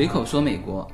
[0.00, 0.90] 随口说美国，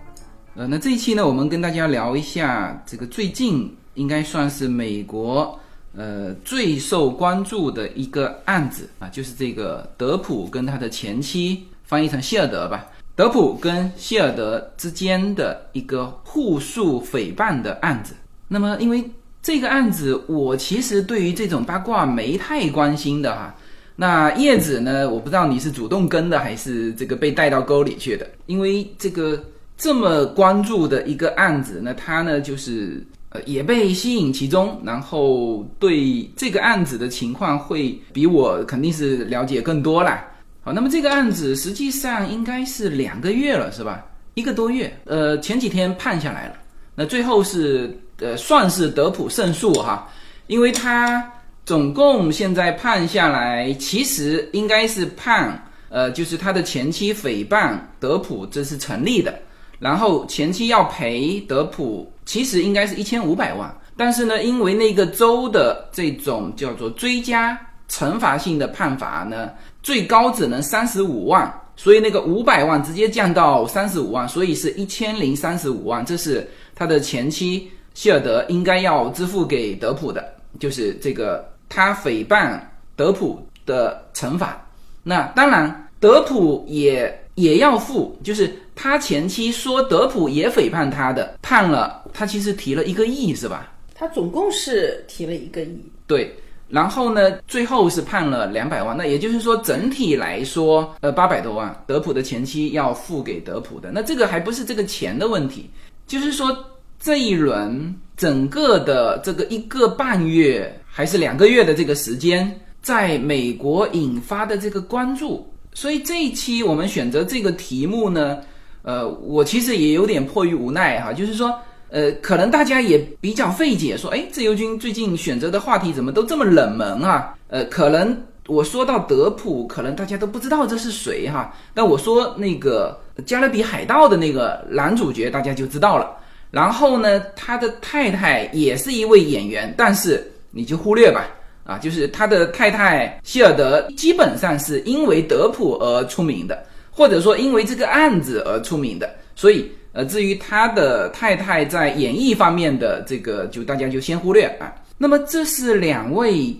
[0.56, 5.56] 呃，那这一期呢，我们跟大家聊一下这个最近应该算是美国
[5.94, 18.12] 呃最受关注的一个案子啊，就是这个德普跟他的前妻，翻译成希尔德吧，德普跟希尔德之间的一个互诉诽谤的案子。
[18.48, 19.09] 那么，因为
[19.41, 23.54] 这个案子，我其实对于这种八卦没太关心的哈。
[23.98, 25.09] 那叶子呢？
[25.09, 28.28] 我不知道你是主动跟的，还是这个被带到沟里去的。
[28.45, 29.42] 因为这个
[29.78, 40.22] 这么关注的一个案子，那他呢就是呃也被吸引其中，然后对这个案子的情况会比我肯定是了解更多啦。
[40.62, 44.05] 好，那么这个案子实际上应该是两个月了，是吧？
[44.34, 44.94] 一个多月。
[45.06, 46.55] 呃，前几天判下来了，
[46.94, 50.06] 那最后是呃算是德普胜诉哈，
[50.48, 51.33] 因为他。
[51.67, 59.36] 总共现在判下来，其实应该是判，呃，就是他的前妻诽谤德普，这是成立的。
[59.81, 63.77] 然后前妻要赔德普，其实应该是一千五百万。
[63.97, 67.58] 但是呢，因为那个州的这种叫做追加
[67.91, 69.51] 惩罚性的判罚呢，
[69.83, 76.06] 最高只能三十五万，所以那个五百万直接降到三十五万，所以是一千零三十五万。
[76.06, 80.25] 这是他的前妻希尔德应该要支付给德普的，
[80.61, 81.45] 就是这个。
[81.69, 82.59] 他诽谤
[82.95, 84.64] 德普的惩罚，
[85.03, 93.73] 那当然德普也也要付，就是他前妻说德普也诽谤他的，判了他其实提了一个亿是吧？
[93.95, 96.34] 他总共是提了一个亿，对，
[96.69, 105.69] 然后呢，最后是判了两百万，那也就是说整体来说，呃，八百多万，德普的前妻要付给德普的，那这个还不是这个钱的问题，
[106.06, 106.56] 就是说
[107.01, 110.73] 这一轮整个的这个一个半月。
[110.97, 118.39] 还是两个月的这个时间，在美国引发的这个关注，所以这一期我们选择这个题目呢，
[118.80, 121.55] 呃，我其实也有点迫于无奈哈，就是说，
[121.90, 127.34] 呃，可能大家也比较费解，说，哎，自由军最近选择的话题怎么都这么冷门啊？
[127.48, 136.17] 呃，可能我说到德普，可能大家都不知道这是谁哈，但我说那个《加勒比海盗》的那个男主角，大家就知道了。
[136.51, 140.33] 然后呢，他的太太也是一位演员，但是。
[140.56, 141.28] 你就忽略吧，
[141.65, 149.06] 啊，就是他的太太希尔德，基本上是因为德普而出名的，或者说因为这个案子而出名的。
[149.34, 154.75] 所以，呃，至于他的太太在演艺方面的这个，就大家就先忽略啊。
[154.97, 156.56] 那么，这是两位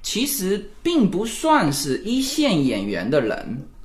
[0.00, 3.36] 其实并不算是一线演员的人，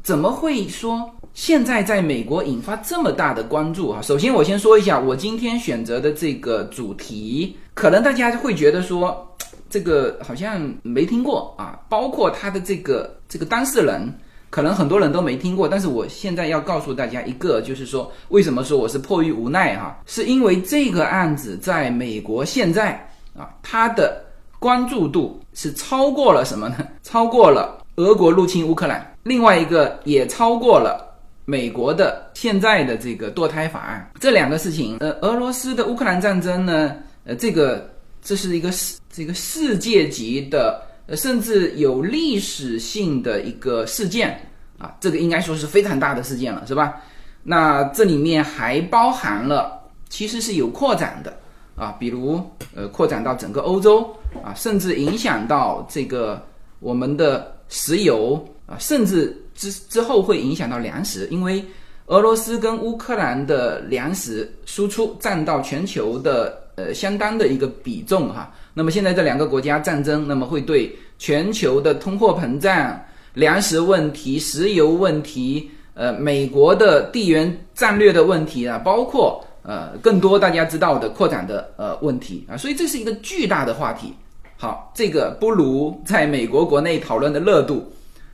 [0.04, 4.00] 怎么会说现在在美国引发这么大的关注啊？
[4.04, 9.28] 首先，我先说一下我今天选择的这个主题，可能大家会觉得说。
[9.76, 14.10] 这个好像没听过啊，包括他的这个这个当事人，
[14.50, 15.68] 可能很多人都没听过。
[15.68, 22.94] 但是我现在要告诉大家一个，就是说为什么说我是迫于无奈哈，是因为这个案子在美国现在
[23.38, 24.24] 啊，它的
[24.60, 26.78] 关注度是超过了什么呢？
[27.04, 31.06] 超过了俄国入侵乌克兰，另外一个也超过了
[31.44, 34.10] 美国的现在的这个堕胎法案。
[34.22, 37.94] 这两个事情，呃，俄罗斯的乌克兰战争呢，呃，这个。
[38.28, 38.72] 这是一个
[39.16, 44.38] 这个世界级的，呃，甚至有历史性的一个事件
[44.78, 47.02] 啊，这个应该说是非常大的事件了，是吧？
[47.42, 51.34] 那这里面还包含了，其实是有扩展的
[51.78, 52.44] 啊，比如
[52.76, 56.46] 呃，扩展到整个欧洲啊，甚至影响到这个
[56.82, 61.64] 我们的石油啊，甚至之之后会影响到粮食，因为
[62.08, 66.66] 俄罗斯跟乌克兰的粮食输出占到全球的。
[66.78, 68.54] 呃，相当的一个比重哈。
[68.78, 73.02] 那么现在这两个国家战争，那么会对全球的通货膨胀、
[73.34, 84.14] 粮食问题、石油问题，呃，美国的地缘战略的问题啊，包括呃更多大家知道的扩展的呃问题啊，所以这是一个巨大的话题。
[84.58, 87.90] 好，这个不如在美国国内讨论的热度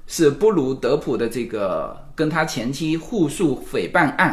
[0.08, 4.30] 是不如德普的这个跟他前妻互诉诽谤案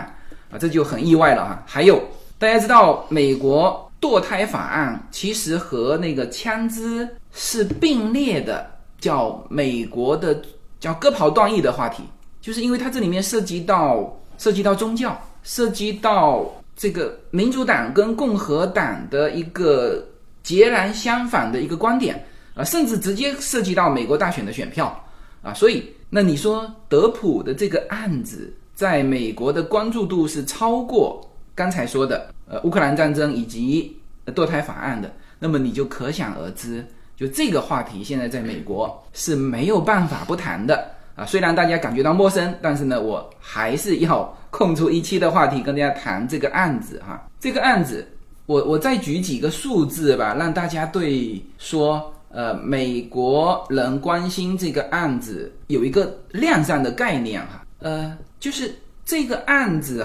[0.50, 1.62] 啊，这就很意外了哈。
[1.66, 2.02] 还有
[2.38, 3.84] 大家知道美国。
[4.00, 8.65] 堕胎法案其实和那个枪支是并列的，
[9.00, 10.41] 叫美国的
[10.79, 12.05] 叫割袍断义的话题，
[12.41, 16.47] 就是因为它这里面涉及到涉及到宗教，涉及到
[16.77, 20.06] 这个民主党跟共和党的一个
[20.45, 22.25] 截然相反的一个观点
[22.55, 25.05] 啊，甚至直接涉及到美国大选的选票
[25.43, 31.25] 啊，所以那你说德普的这个案子在美国的关注度是超过。
[31.58, 41.26] 刚才说的，呃，乌克兰战争以及堕胎法案的，那么你就可想而知，就这个话题现在在美国是没有办法不谈的啊。
[41.26, 47.28] 虽然大家感觉到陌生，但是呢，我还是要空出一期的话题跟大家谈这个案子哈。
[47.40, 48.06] 这个案子，
[48.46, 57.66] 我我再举几个数字吧，让大家对说呃美国人关心这个案子有一个量上的概念哈。
[57.81, 58.72] 呃，就是
[59.04, 60.04] 这个案子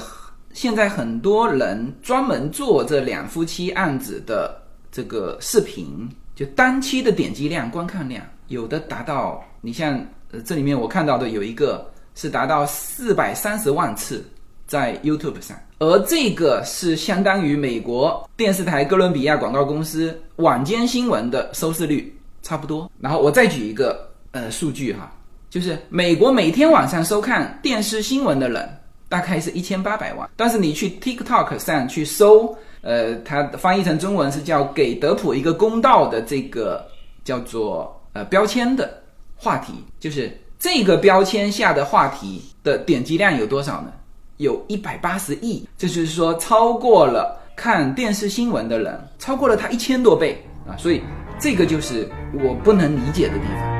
[0.53, 4.55] 现在很多人专门做这两夫妻案子的
[4.91, 9.99] 这个视频，就单期的点击量、观看量，有的达到你像
[10.31, 14.23] 呃这里面我看到的有一个是达到四百三十万次
[14.67, 22.89] 在 YouTube 上，而这个是相当于美国电视台哥伦比亚广告公司晚间新闻的收视率差不多。
[22.99, 25.11] 然后我再举一个呃数据哈，
[25.49, 28.69] 就是美国每天晚上收看电视新闻的人
[29.09, 36.85] 大概是一千八百万，但是你去 TikTok 上去搜，呃，它翻译成中文是叫“给德普一个公道”的这个
[37.23, 39.01] 叫做呃标签的
[39.35, 43.91] 话题，就是这个标签下的话题的点击量有多少呢？
[44.37, 50.75] 有一百八十亿，就是说超过了看电视新闻的人，超过了他一千多倍啊！
[50.75, 51.01] 所以
[51.39, 52.09] 这个就是
[52.43, 53.72] 我不能理解的地方。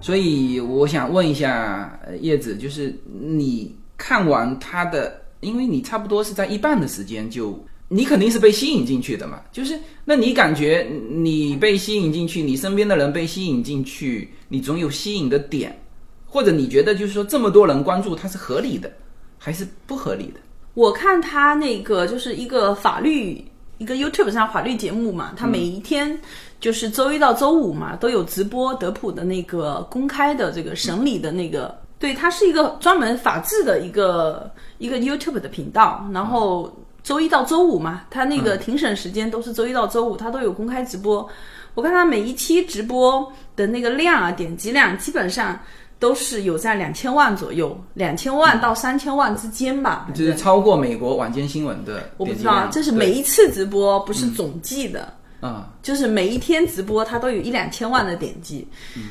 [0.00, 9.40] 所以我想问一下呃叶子，就是你看完他的，因为你差不多是在一半的时间就，你肯定是被吸引进去的嘛。
[9.52, 15.78] 就是那你感觉你被吸引进去，你身边的人被吸引进去，你总有吸引的点，
[16.26, 18.90] 或者你觉得就是说这么多人关注它是合理的，
[19.38, 20.40] 还是不合理的？
[20.74, 23.44] 我看他那个就是一个法律
[23.78, 26.18] 一个 YouTube 上法律节目嘛，他每一天
[26.60, 36.70] 就是周一到周五嘛都有直播德普的那个公开的这个审理的那个，对，它是一个专门法治的一个一个 YouTube 的频道，然后
[37.02, 41.26] 周一到周五嘛，它那个庭审时间都是周一到周五，它都有公开直播。
[41.74, 45.58] 我看它每一期直播的那个量啊，点击量基本上
[45.98, 50.08] 都是有在两千万左右，两千万到三千万之间吧。
[50.14, 52.68] 就是超过美国晚间新闻的我不知道。
[52.70, 55.10] 这是每一次直播，不是总计的。
[55.40, 58.66] 啊、就是每一天直播，它都有一两千万的点击。
[58.96, 59.08] 嗯。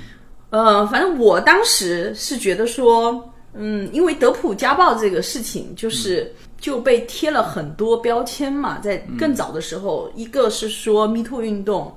[0.51, 11.95] 呃，反正我当时是觉得说，嗯，因为德普家暴这个事情，就是就被贴了很多标签嘛，在更早的时候，一个是说 Me Too 运动，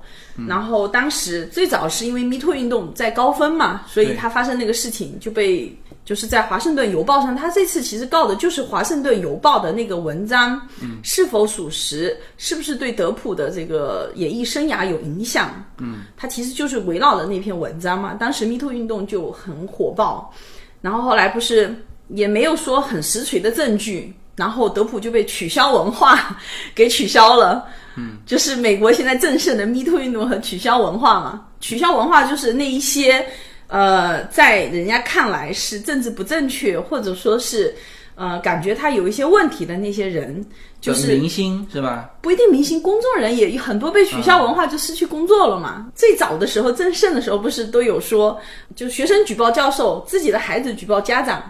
[0.49, 4.17] 然后当时最早是因为 Me Too 运动在高分嘛，所以对。
[4.17, 5.75] 它发生那个事情就被。
[6.05, 10.61] 就是在《华盛顿邮报》上，他这次其实告的就是《华盛顿邮报》的那个文章
[11.03, 15.65] 是否属实，是不是对德普的这个演艺生涯有影响？
[15.79, 18.15] 嗯，他其实就是围绕着那篇文章嘛。
[18.15, 20.33] 当时 Me Too 运动就很火爆，
[20.81, 21.75] 然后后来不是
[22.09, 26.37] 也没有说很实锤的证据，然后德普就被取消文化
[26.75, 27.65] 给取消了。
[27.95, 31.47] 嗯，就是美国现在正盛的 Me Too 运动和取消文化嘛。
[31.61, 33.25] 取消文化就是那一些
[33.73, 37.75] 呃，在人家看来是政治不正确，或者说是
[38.17, 40.45] 呃感觉他有一些问题的那些人，
[40.79, 42.11] 就是明星是吧？
[42.21, 45.91] 不一定明星，公众人也很多被取消文化就失去工作了嘛。
[45.95, 48.39] 最早的时候，正盛的时候，不是都有说，
[48.77, 51.43] 就学生举报教授，自己的孩子举报家长。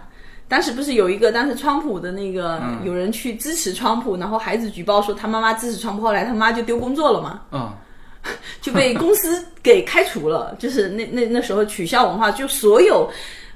[0.47, 7.41] 当时不是有一个，当时川普的那个、有人去支持川普，然后孩子举报说他妈妈支持川普，后来他妈就丢工作了嘛。
[7.51, 7.69] 嗯，
[8.61, 13.09] 就被公司给开除了，就是那那那时候取消文化，就所有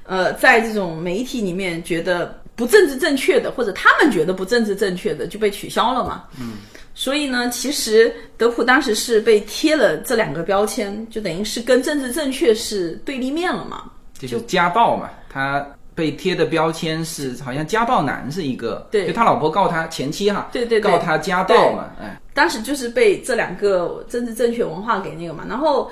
[0.04, 6.24] 呃在这种媒体里面觉得不政治正确的，或者他们觉得不政治正确的就被取消了嘛。
[6.40, 6.54] 嗯，
[6.94, 13.84] 所以呢，其实德普当时是被贴了这两个标签，就等于是跟政治正确是对立面了嘛。
[14.18, 25.90] 就是家暴嘛，他被贴的标签是好像家暴男是一个，对就他老婆告他前妻哈，对对对告他家暴嘛，哎，当时就是被这两个政治正确文化给那个嘛，然后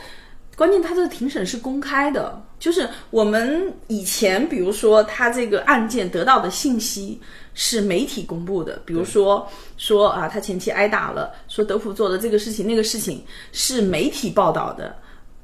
[0.54, 7.20] 关键他这个庭审是公开的，就是我们以前比如说他这个案件得到的信息
[7.52, 9.44] 是媒体公布的，比如说
[9.76, 14.94] 说啊他前妻挨打了，说德普做的这个事情那个事情是媒体报道的，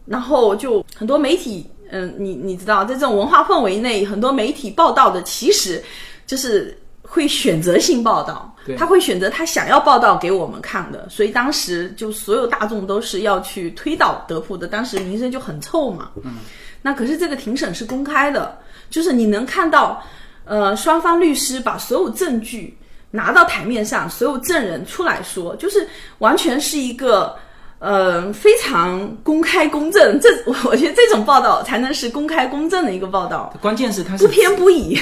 [0.06, 5.82] 然后就很多媒体，嗯，你你知道，在这种文化氛围内，很多媒体报道的其实
[6.28, 6.78] 就是
[7.12, 16.08] 会选择性报道，他会选择他想要报道给我们看的，所以当时就所有大众都是要去推倒德普的，当时名声就很臭嘛。
[16.24, 16.36] 嗯，
[16.80, 20.02] 那可是这个庭审是公开的，就是你能看到，
[20.46, 22.74] 呃，双方律师把所有证据
[23.10, 25.86] 拿到台面上，所有证人出来说，就是
[26.18, 27.36] 完全是一个。
[27.84, 34.96] 呃，非常公开公正，这我我觉得这种报道才能是公开公正的一个报道，关键是它是不偏不倚。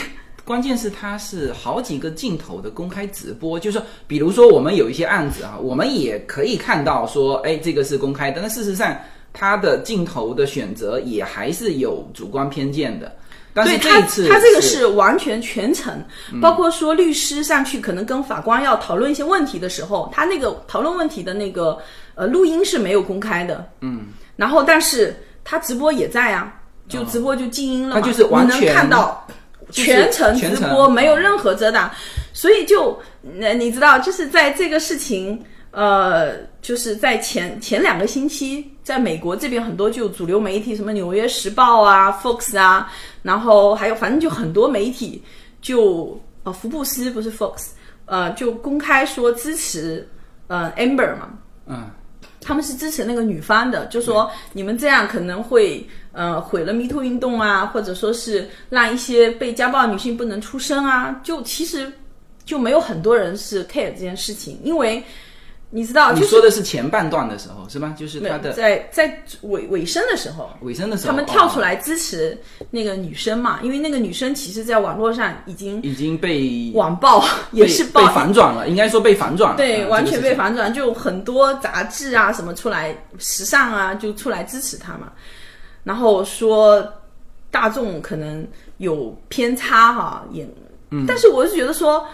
[0.50, 8.92] 关键是它是好几个镜头的公开直播，就是说，比如说我们有一些案子啊，我们也可以看到说，哎，这个是公开的，但事实上
[9.32, 13.14] 它的镜头的选择也还是有主观偏见的。
[13.54, 16.04] 但是对他这一次，他这个是完全全程，
[16.42, 21.78] 包括说律师上去可能跟法官要讨论一些问题的时候，他那个讨论问题的那个
[22.16, 25.14] 呃录音是没有公开的，嗯，然后但是
[25.44, 26.52] 他直播也在啊，
[26.88, 29.39] 就直播就静音了嘛，那就是完全你能看到就是
[29.70, 31.90] 全程直播，没有任何遮挡，
[32.32, 32.98] 所以就
[33.38, 35.42] 那你知道，就是在这个事情。
[35.72, 42.90] 呃，就是在前前两个星期，在美国这边很多就主流媒体，什么《纽约时报》啊、Fox 啊，
[43.22, 45.22] 然后还有反正就很多媒体
[45.62, 47.68] 就呃福布斯不是 Fox，
[48.06, 50.04] 呃就公开说支持
[50.48, 51.30] 呃 Amber 嘛，
[51.66, 51.88] 嗯，
[52.40, 55.88] 他们是支持那个女方的，就说你们这样可能会
[56.20, 61.90] 呃毁了 Me Too 运动啊，或者说是让一些被家暴女性不能出声啊，就其实
[62.44, 65.02] 就没有很多人是 care 这件事情，因为
[65.72, 67.94] 你知道，你就是说的是前半段的时候是吧？
[67.96, 72.36] 就是他的在在尾尾声的时候，尾声的时候，他们跳出哦来支持
[72.70, 80.34] 那个女生嘛，因为那个女生其实在网络上已经已经被网暴也是被被反转了，应该说被反转了，对，啊完全被。
[80.34, 85.12] 反转，就很多杂志啊什么出来，时尚啊就出来支持他嘛，
[85.82, 86.86] 然后说
[87.50, 88.46] 大众可能
[88.78, 90.48] 有偏差哈，也，
[90.90, 92.06] 嗯但是我是觉得说，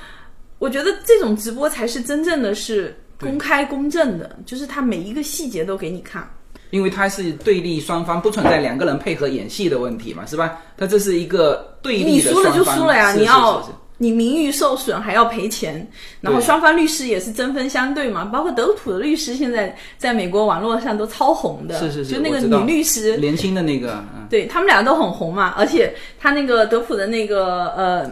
[0.58, 6.28] 我觉得这种直播才是真正的是公开公正的，就是他每一个细节都给你看。
[6.70, 10.58] 因为它是对立双方，不存在两个人配合演戏的问题嘛，是吧？
[10.76, 15.86] 它这是一个对你输了立的双方，就输了呀，是你要是是是你名誉受损还要赔钱，
[16.20, 28.04] 然后双方律师也是针锋相对嘛，包括德普的律师现在在美国网络上都超红的，是是是就那个女律师，年轻的那个，嗯，对他们俩都很红嘛，而且他那个德普的那个呃，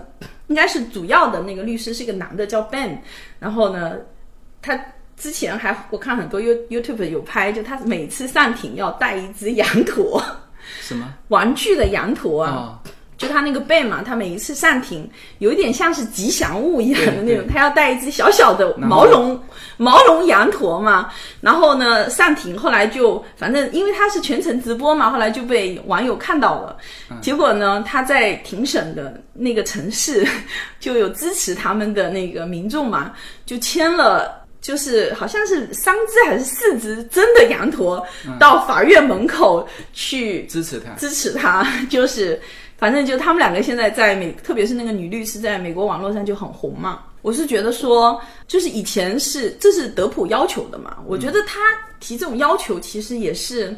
[0.46, 2.96] 应该是主要的那个律师是一个男的叫 Ben，
[3.38, 3.92] 然后呢，
[4.62, 4.78] 他
[5.16, 10.22] 之前还我看很多 You YouTube 有拍，就他每次上庭要带一只羊驼，
[10.80, 11.14] 什么？
[11.28, 12.50] 玩具的羊驼啊。
[12.50, 19.40] 哦，就他那个 Ben 嘛，他每一次上庭有一点像是吉祥物一样的那种，他要带一只小小的毛绒
[19.76, 21.10] 毛绒羊驼嘛。
[21.40, 26.76] 然后呢，上庭后来就反正因为他是全程直播嘛，后来就被网友看到了。
[27.10, 30.26] 嗯结果呢，他在庭审的那个城市
[30.80, 33.12] 就有支持他们的那个民众嘛，
[33.46, 34.42] 就签了。
[34.64, 42.40] 就是好像是三只还是四只真的羊驼嗯到法院门口去支持他，支持他， 就是
[42.76, 47.00] 反正就他们两个现在在美，特别是那个女律师在美国网络上就很红嘛。
[47.22, 51.60] 我是觉得说，就是以前是这是德普要求的嘛，我觉得他
[51.98, 53.74] 提这种要求其实也是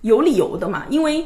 [0.00, 1.22] 有理由的嘛，因为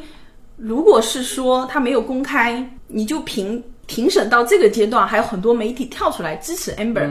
[0.57, 7.09] 如果是说他没有公开，你就凭庭审到这个阶段，还有很多媒体跳出来支持 Amber，、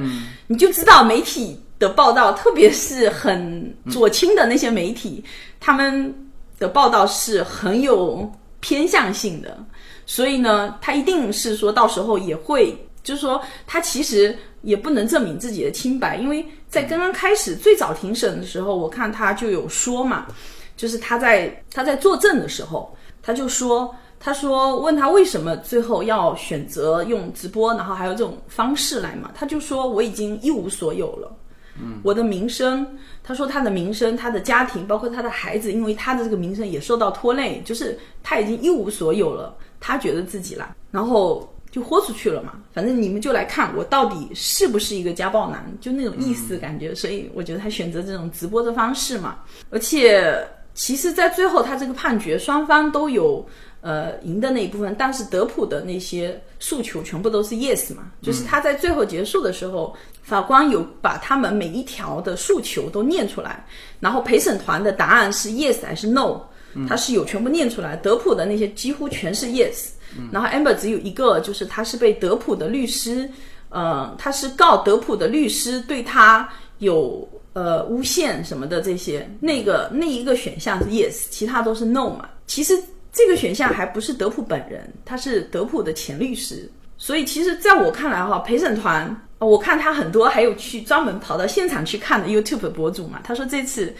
[0.48, 5.24] 你就知道媒体的报道，特别是很左倾的那些媒体，
[5.62, 6.14] 他们
[6.60, 9.58] 的报道是很有偏向性的，
[10.06, 20.28] 所以呢，他一定是说到时候也会，就是说他其实也不能证明自己的清白，因为在刚刚开始最早庭审的时候，我看他就有说嘛，
[20.76, 23.94] 就是他在他在作证的时候，他就说。
[24.26, 29.30] 他说：“问他为什么最后要选择用直播，然后还有这种方式来嘛？
[29.36, 31.30] 他就说我已经一无所有了，
[31.78, 32.88] 嗯，我的名声，
[33.22, 39.54] 他说他的名声、他的家庭，包括他的孩子，因为他的这个名声也受到拖累，就是他已经一无所有了，
[39.86, 42.54] 他觉得自己啦，然后就豁出去了嘛。
[42.72, 46.96] 反正你们就来看我到底是不是一个家暴男，就那种意思感觉。
[46.96, 53.46] 所以我觉得他选择这种直播的方式嘛，而且其实，在最后他这个判决，双方都有。”
[53.84, 63.66] 呃，赢的那一部分，但是德普的那些诉求全部都是 yes 嘛，就是他在最后结束的时候，法官有把他们每一条的诉求都念出来，
[64.00, 66.40] 然后陪审团的答案是 yes 还是 no，
[66.88, 67.96] 他是有全部念出来。
[67.96, 69.90] 德普的那些几乎全是 yes，
[70.32, 73.30] 然后 Amber 只有一个，就是他是被德普的律师，
[73.70, 76.48] 呃，他是告德普的律师对他
[76.80, 82.30] 有呃诬陷什么的这些，那个那一个选项是 yes，其他都是 no 嘛。
[82.48, 82.74] 其实
[83.12, 93.94] 这个选项还不是德普本人，他是德普的前律师，所以其实在我看来哈，陪审团，我看他很多还有去专门跑到现场去看的 YouTube 博主嘛，他说这次，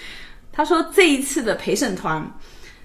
[0.52, 2.26] 他说这一次的陪审团，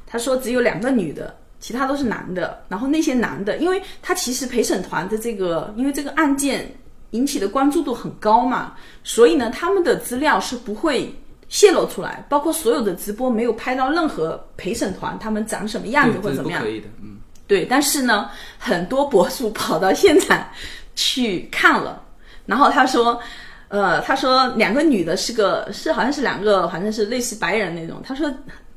[0.08, 1.32] 他说只有两个女的。
[1.60, 6.72] 其他都是男的，然后那些男的，因为他其实陪审团的这个，因为这个案件
[7.10, 11.12] 引起的关注度很高嘛，所以呢，他们的资料是不会
[11.48, 17.16] 泄露出来，包括所有的直播没有拍到任何陪审团他们长什么样子或者怎么样不可，以的，嗯，
[17.48, 20.46] 对，但是呢，很多博主跑到现场
[20.94, 22.00] 去看了，
[22.46, 23.20] 然后他说，
[23.66, 28.00] 呃，他说两个女的是个是好像是两个，反正是类似白人那种。
[28.06, 28.32] 他说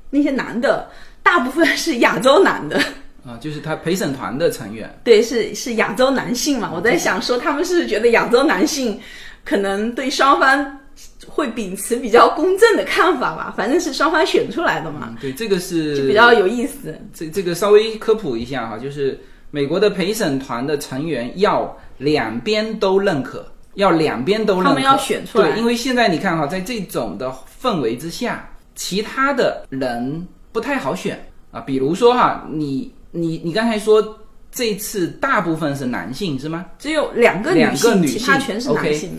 [0.10, 0.90] 那些男的
[1.24, 2.78] 大部分是亚洲男的，
[3.26, 4.94] 啊，就是他陪审团的成员。
[5.04, 6.72] 对，是是亚洲男性嘛？
[6.74, 9.00] 我在想说，他们是觉得亚洲男性
[9.46, 10.80] 可能对双方
[11.28, 17.00] 会秉持比较公正的看法吧，反正是双方选出来的嘛，嗯，对，这个是就比较有意思。
[17.14, 19.20] 这这个稍微科普一下哈，就是
[19.52, 31.60] 美国的陪审团的成员要两边都认可，要两边都认可，他们要选出来对，因为现在你看哈，在这种的氛围之下，其他的人不太好选啊。
[31.62, 34.20] 比如说哈，你你你刚才说
[34.52, 36.66] 这次大部分是男性是吗？
[36.78, 39.12] 只有两个女性，女其他全是男性。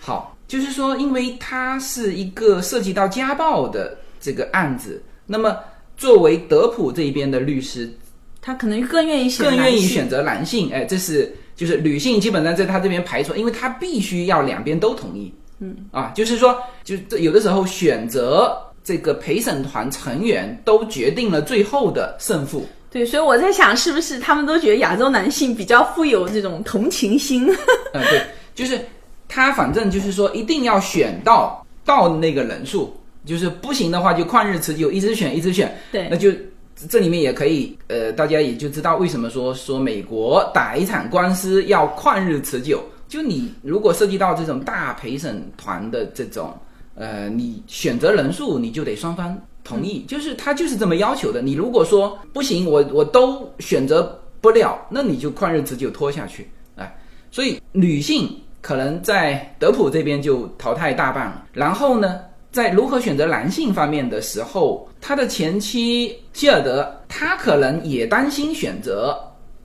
[0.00, 5.56] 好，就是说，因为它是一个涉及到家暴的这个案子，那么
[5.96, 7.92] 作为德普这边的律师，
[8.40, 22.64] 他可能更愿意选更愿意选择男性，哎，这是就是女性基本上在他这边排除，因为他必须要两边都同意，嗯啊，就是说，就这有的时候选择这个陪审团成员都决定了最后的胜负。
[22.88, 27.52] 对，所以我在想，是不是他们都觉得亚洲男性比较富有这种同情心？
[27.92, 28.22] 嗯， 对，
[28.54, 28.78] 就是
[29.26, 36.30] 他反正就是说一定要选到到那个人数，就是不行的话就旷日持久，一直选一直选，对那就
[36.88, 42.80] 这里面也可以，呃，大家也就知道为什么说说美国打一场官司要旷日持久。
[43.08, 46.52] 就你如果涉及到这种大陪审团的这种，
[46.96, 51.42] 呃，你选择人数你就得双方同意，就是他就是这么要求的。
[51.42, 56.96] 你如果说不行，我我都选择不了，那你就旷日持久拖下去，哎，
[57.30, 61.44] 所以女性可能在德普这边就淘汰大半了。
[61.52, 69.18] 然后呢，在如何选择男性方面的时候，他的前妻希尔德，他可能也担心选择，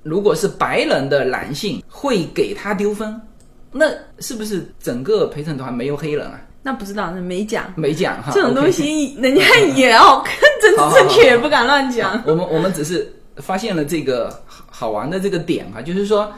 [0.04, 3.22] 如果是白人的男性会给他丢分，
[3.72, 3.86] 那
[4.20, 6.42] 是不是整个陪审团没有黑人啊？
[6.64, 7.74] 那不知道，那没讲。
[7.76, 9.44] 没讲哈，这种东西人家
[9.76, 10.24] 也要
[10.62, 12.22] 政治正确，也不敢乱讲。
[12.26, 16.32] 我们我们只是发现了这个好好玩的这个点哈，就是说，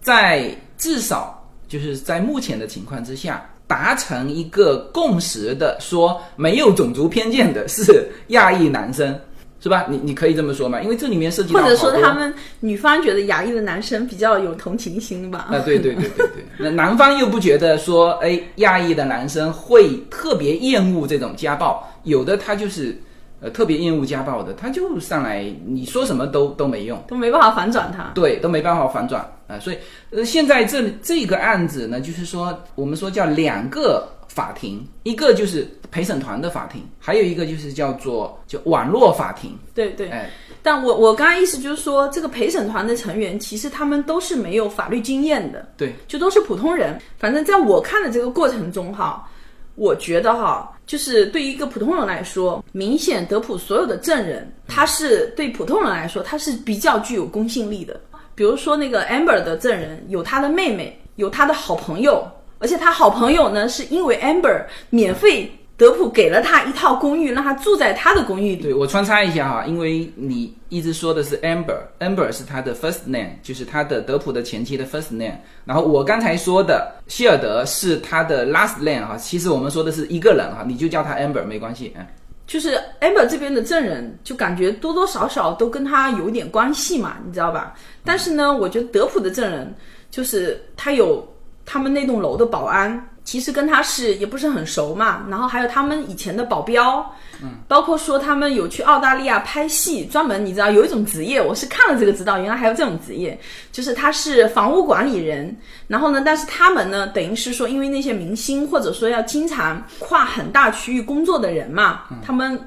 [0.00, 9.18] 在至少就是在目前的情况之下，达成一个共识的，说没有种族偏见的是亚裔男生，
[9.62, 9.86] 是吧？
[9.88, 10.80] 你你可以这么说嘛？
[10.80, 15.48] 因为这里面涉及到或者说他们女方觉得亚裔的男生比较有同情心吧？
[15.50, 22.98] 啊，对对对对对，那男方又不觉得说， 哎，亚裔的男生会特别厌恶这种家暴，有的他就是，
[23.42, 28.10] 呃，特别厌恶家暴的，他就上来你说什么都都没用，都没办法反转他。
[28.14, 29.76] 对，都没办法反转啊、所以，
[30.10, 40.30] 呃，现在这这个案子呢，就是说我们说叫两个法庭，一个就是陪审团的法庭，还有一个就是叫做就网络法庭，对对，哎，
[40.62, 46.96] 但我我刚刚意思就是说，这个陪审团的成员其实他们都是没有法律经验的，对，就都是普通人。
[47.18, 49.28] 反正在我看的这个过程中哈，
[49.74, 58.00] 我觉得哈，就是对于一个普通人来说，明显德普所有的证人，他是对普通人来说，他是比较具有公信力的。
[58.36, 62.24] 比如说那个 Amber 的证人有他的妹妹，有他的好朋友，
[62.60, 65.50] 而且他好朋友呢是因为 Amber 免费。
[65.80, 68.56] 德普给了他一套公寓，让他住在他的公寓里。
[68.64, 75.38] 对我穿插一下哈，因为你一直说的是 Amber，Amber 是他的 first name，就是他的德普的前妻的 first name。
[75.64, 82.06] 然后我刚才说的希尔德是他的 last name 哈，其实我们说的是一个人哈，你就叫他 Amber 没关系，嗯，
[82.46, 87.74] 就是 Amber 这边的证人，就感觉多多少少都跟他有一点关系嘛，你知道吧？
[88.04, 89.74] 但是呢，我觉得德普的证人，
[90.10, 91.26] 就是他有
[91.72, 95.24] 他们那栋楼的保安，其实跟他是也不是很熟嘛。
[95.30, 96.98] 然后还有他们以前的保镖，
[97.40, 103.38] 嗯，包括说他们有去澳大利亚拍戏，专门你知道有一种职业，我是看了这个知道，原来还有这种职业，
[103.70, 105.56] 就是他是房屋管理人。
[105.86, 112.60] 然后呢，但是他们呢，等于是说，因为那些明星或者说要经常跨很大区域工作的人嘛，他们。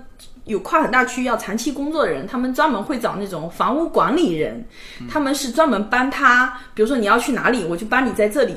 [0.45, 4.61] 有跨很大区域要长期工作的人，他们专门会找那种房屋管理人，
[5.09, 8.53] 他们是专门帮他，比如说你要去哪里，我就帮你在这里，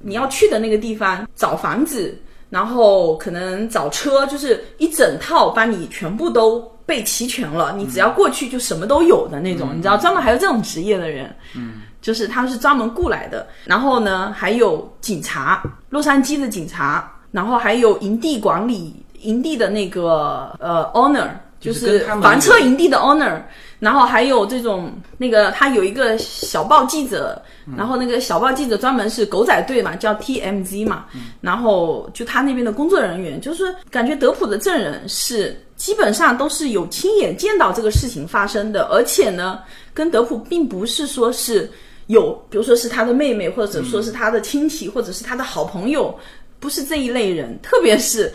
[0.00, 2.16] 你要去的那个地方找房子，
[2.50, 13.46] 然后可能找车，就是一整套帮你全部都备齐全了，你只要过去就什么都有的那种，你知道，专门还有这种职业的人，嗯，就是他们是专门雇来的。
[13.64, 18.94] 然后呢，还有警察，洛杉矶的警察，然后还有营地管理。
[19.22, 21.26] 营地的那个呃 owner
[21.58, 23.40] 就就是房车营地的 owner，
[23.78, 27.40] 然后还有这种那个他有一个小报记者，
[27.76, 31.04] 然后那个小报记者专门是狗仔队嘛，叫 TMZ 嘛，
[31.42, 39.60] 然后就他那边的工作人员，就是感觉德普的证人是基本上都是有亲眼见到这个事情发生的，而且呢，
[39.92, 41.70] 跟德普并不是说是
[42.06, 46.18] 有，比如说是他的妹妹，或者说是他的亲戚，或者是他的好朋友，
[46.58, 48.32] 不是这一类人，特别是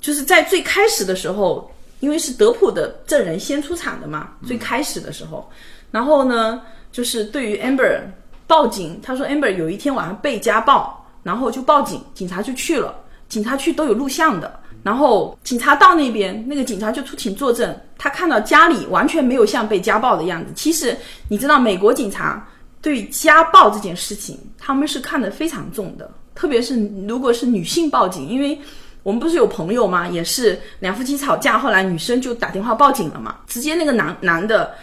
[0.00, 1.70] 就是在最开始的时候。
[2.00, 5.48] 因为是德普的证人先出场的嘛，最开始的时候，
[5.90, 6.60] 然后呢，
[6.90, 8.00] 就是对于 Amber
[8.46, 12.94] 报警，他说 Amber 有一天晚上被家暴，然后就报警，警察就去了，
[13.28, 20.50] 警察去都有录像的，然后警察到那边，那个警察就出庭作证，他看到家里完全没有像被家暴的样子。
[20.56, 20.96] 其实
[21.28, 22.48] 你知道，美国警察
[22.80, 28.58] 对家暴这件事情，他们是看得非常重的，特别是如果是女性报警，因为。
[29.02, 30.06] 我们不是有朋友吗？
[30.08, 34.74] 也是两夫妻吵架，后来女生就打电话报警了嘛，直接那个男男的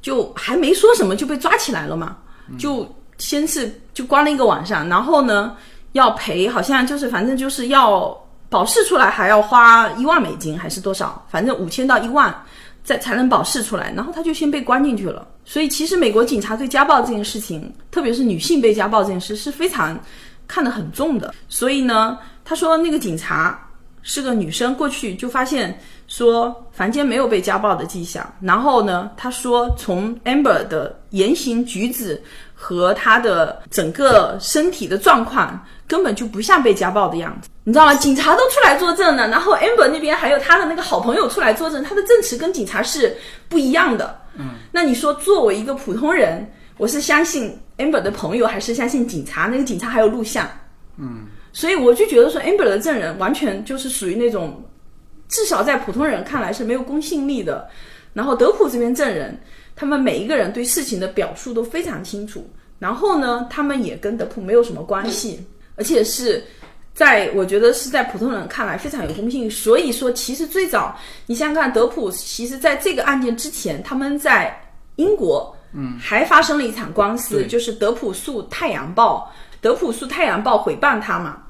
[0.00, 2.16] 就还没说什么就被抓起来了嘛，
[2.56, 5.56] 就先是就关了一个晚上，然后呢
[5.92, 8.16] 要赔，好像就是反正就是要
[8.48, 12.32] 保释出来还要花一万美金还是多少，反正五千到一万
[12.84, 15.26] 再才能保释出来，然后他就先被关进去了。
[15.44, 19.98] 所以其实美国警察对家暴这件事情，特别是女性被家暴这件事是非常
[20.46, 21.34] 看得很重的。
[21.48, 23.60] 所以呢，他说那个警察。
[24.04, 32.22] 是个女生过去就发现说房间没有被家暴的迹象，然后呢，她说从 Amber 的言行举止
[32.54, 37.94] 和她的整个身体的状况根本就不像被家暴的样子，你知道吗？
[37.94, 43.16] 警察都出来作证了，然后 Amber 那边还有她的那个好朋友出来作证，她的证词跟警察是
[43.48, 44.20] 不一样的。
[44.36, 49.46] 嗯，那你说作为一个普通人，我是相信 Amber 的朋友还是相信警察？
[49.46, 50.46] 那个警察还有录像。
[50.98, 51.26] 嗯。
[51.54, 54.60] 所以我就觉得说，amber 的证人完全就是属于那种，
[55.28, 57.66] 至少在普通人看来是没有公信力的。
[58.12, 59.40] 然后德普这边证人，
[59.76, 62.44] 他们每一个人对事情的表述都非常清楚。
[62.80, 66.44] 然后呢，他们也跟德普没有什么关系，而且是
[66.92, 69.48] 在我觉得是在普通人看来非常有公信力。
[69.48, 74.60] 所以说，其实最早你想想看，德普其实在这个案件之前，他们在
[74.96, 81.40] 英国，嗯，还发生了一场官司，就是德普诉《太阳报》，德普诉《太阳报》诽谤他嘛。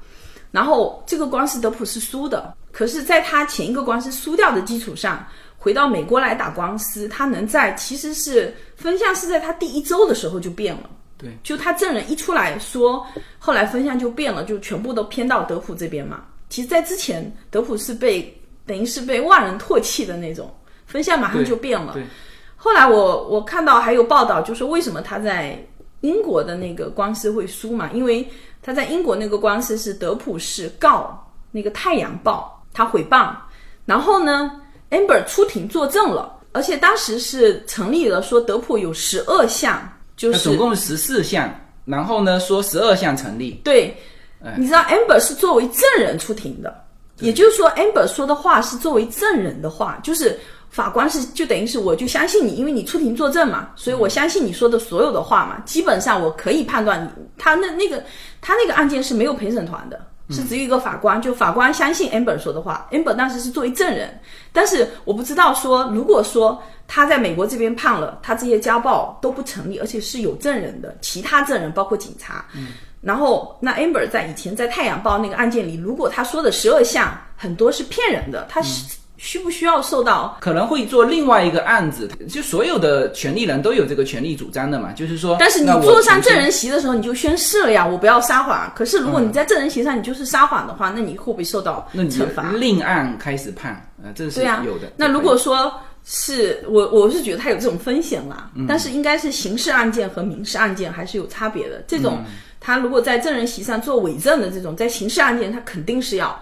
[0.55, 10.89] 然后这个官司德普是输的，可是，在他前一个官司输掉的基础上，回到美国来打官司，他能在其实是分项是在他第一周的时候就变了。
[11.17, 13.05] 对，就他证人一出来说，
[13.37, 16.23] 后来分项就变了，就全部都偏到德普这边嘛。
[16.47, 18.33] 其实，在之前，德普是被
[18.65, 20.49] 等于是被万人唾弃的那种，
[20.85, 21.91] 分项马上就变了。
[21.95, 22.03] 对，
[22.55, 25.61] 后来我我看到还有报道，就说为什么他在
[25.99, 27.89] 英国的那个官司会输嘛？
[27.93, 28.25] 因为
[28.65, 33.31] 他在英国那个官司是德普是告那个《太阳报》，他诽谤，
[33.85, 41.47] 然后呢，amber 出庭作证了，而且当时是成立了说德普有十二项，就是总共十四项，
[41.85, 43.61] 然后呢说十二项成立。
[43.63, 43.95] 对，
[44.57, 46.75] 你知道 amber 是作为证人出庭的，
[47.19, 50.39] 也就是说 amber 说的话是作为证人的话，就是。
[50.75, 55.57] 法官是就等于是我就相信你，因为你出庭作证嘛，所以我相信你说的所有的话嘛。
[55.65, 58.03] 基本上我可以判断你他那那个
[58.41, 59.97] 他那个案件是没有陪审团的，
[60.31, 62.85] 是只有一个法官，就法官相信 amber 说的话。
[62.91, 64.19] amber 当时是作为证人，
[64.51, 72.45] 但是我不知道说如果说他在美国这边判了，他这些家暴都不成立，而且是有证人的，其他证人包括警察。
[72.53, 78.97] 嗯，然后那 amber 在以前在太阳报那个案件里，如果他说的十二项很多是骗人的，他是。
[79.17, 80.37] 需不需要受到？
[80.41, 85.37] 可能会做另外一个案子，就所有的权利人都有这个权利主张的嘛，就是说。
[85.39, 88.71] 但是你坐上证人席的时候，你就宣誓了呀，我不要撒谎。
[88.75, 92.51] 可是如果你在证人席上你就是撒谎的话，那你会不会受到惩罚？
[92.51, 94.91] 另案开始判，呃，这是有的。
[94.97, 95.73] 那如果说
[96.03, 101.81] 是我，我是觉得他有这种风险啦，但是应该是刑事案件和民事案件还是有差别的。
[101.87, 102.21] 这种
[102.59, 106.37] 他如果在证人席上做伪证的这种，在刑事案件他肯定是要。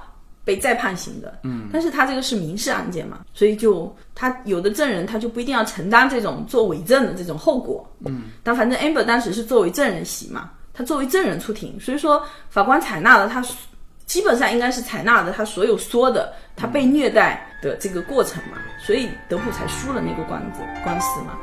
[0.45, 13.41] 被再判刑的，嗯，但是他这个是民事案件嘛，所以就他有的证人他就不一定要承担这种做伪证的这种后果，嗯，但反正 amber 当时是作为证人席嘛，他作为证人出庭，所以说法官采纳了他，
[14.05, 21.37] 基本上应该是采纳了他所有说的他被虐待的这个过程嘛，所以德普才输了那个官司官司嘛。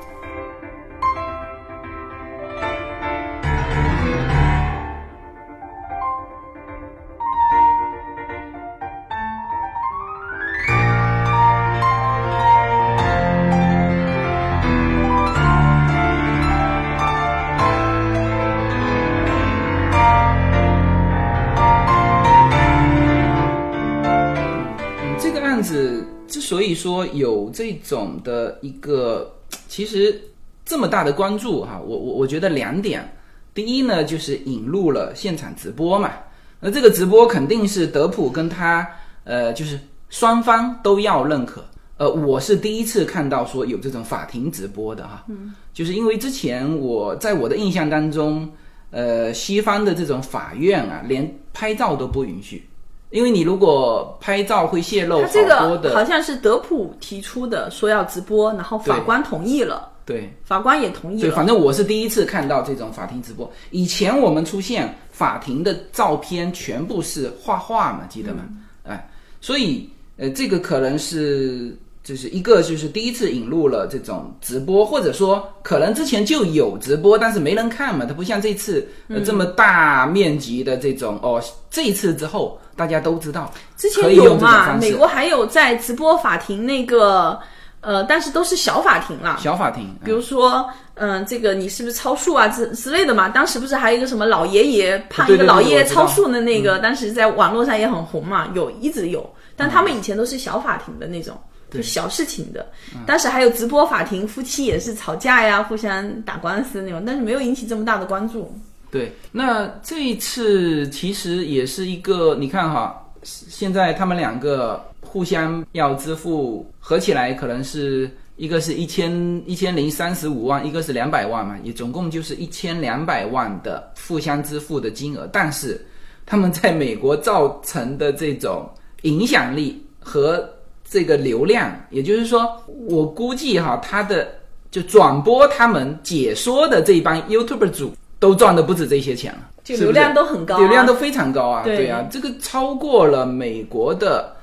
[26.28, 29.34] 所以说有这种的一个
[29.68, 30.20] 其实
[30.64, 33.16] 这么大的关注哈，我我我觉得两点，
[33.52, 36.12] 第一呢就是引入了现场直播嘛，
[36.60, 38.86] 那这个直播肯定是德普跟他
[39.24, 39.78] 呃就是
[40.08, 41.64] 双方都要认可。
[41.96, 48.48] 呃，我是第一次看到说有这种法庭直播的哈，嗯，就是因为之前我在我的印象当中，
[48.90, 52.64] 呃，西方的这种法院啊，连拍照都不允许，
[53.10, 61.36] 因为你如果拍照会泄露好他这个好像是德普提出的，说要直播，然后法官同意了，对法官也同意对，了。
[61.36, 63.50] 反正我是第一次看到这种法庭直播。
[63.70, 68.44] 以前我们出现法庭的照片全部是画画嘛，记得吗？
[68.84, 87.38] 哎，所以呃，这个可能是就是一个就是第一次引入了这种直播，或者说可能之前就有直播，但是没人看嘛，它不像这次呃这么大面积的这种哦，这一次之后大家都知道，之前有嘛，美国还有在直播法庭那个，
[87.82, 89.36] 呃，但是都是小法庭了。
[89.38, 93.28] 小法庭，比如说，嗯、这个你是不是超速啊之之类的嘛？
[93.28, 101.38] 当时不是还有一个什么老爷爷判一个老爷爷超速的那个，当时在网络上也很红嘛，有一直有，但他们以前都是小法庭的那种。
[101.70, 108.52] 就小事情的，嗯当时还有直播法庭，夫妻也是吵架呀，互相打官司那种，但是没有引起这么大的关注。
[108.90, 125.80] 对，那这一次其实也是一个，你看哈，现在他们两个互相要支付，合起来可能是一个是一千一千零三十五万，一个是两百万嘛，也总共就是一千两百万的互相支付的金额，但是
[126.26, 128.68] 他们在美国造成的这种
[129.02, 130.48] 影响力和
[130.90, 134.26] 这个流量，也就是说，我估计哈，他的
[134.72, 140.58] 就转播他们解说的这一帮 YouTube 主都赚的不止这些钱了，就流量都很高啊。
[140.58, 144.34] 流量都非常高啊，对啊，这个超过了美国的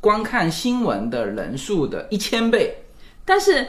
[0.00, 2.76] 观看新闻的人数的一千倍。
[3.24, 3.64] 但是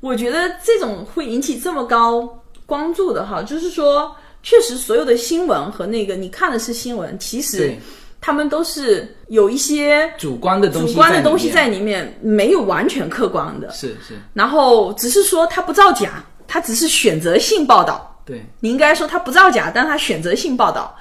[0.00, 7.78] 我觉得这种会引起这么高关注的哈，就是说，确实所有的新闻和那个你看的是新闻，其实对，
[8.20, 13.70] 他们都是有一些主观的东西，主观的东西在里面，没有完全客观的。
[13.70, 18.04] 是是，然后只是说他不造假，他只是选择性报道。
[18.24, 20.94] 对你应该说他不造假，但他选择性报道。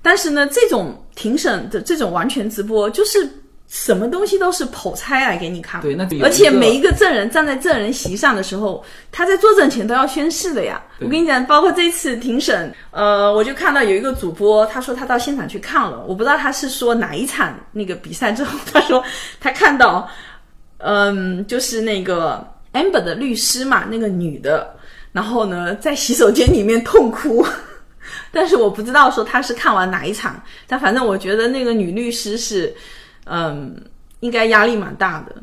[0.00, 3.28] 但是呢，这种庭审的这种完全直播，就是
[3.74, 5.80] 什么东西都是剖拆来给你看。
[5.80, 10.78] 对那而且每一个证人站在证人席上的时候，他在作证前都要宣誓的呀。
[11.00, 19.02] 我跟你讲，包括这次庭审，呃，我就看到有一个主播，他说他到现场去看了，我不知道他是说哪一场那个比赛之后，他说
[19.40, 20.06] 他看到，
[20.76, 24.76] 嗯，就是那个 Amber 的律师嘛，那个女的，
[25.12, 27.42] 然后呢，在洗手间里面痛哭。
[28.30, 32.74] 但是我不知道说他是看完哪一场，但反正我觉得那个女律师是，
[33.24, 33.76] 嗯，
[34.20, 35.36] 应该压力蛮大的，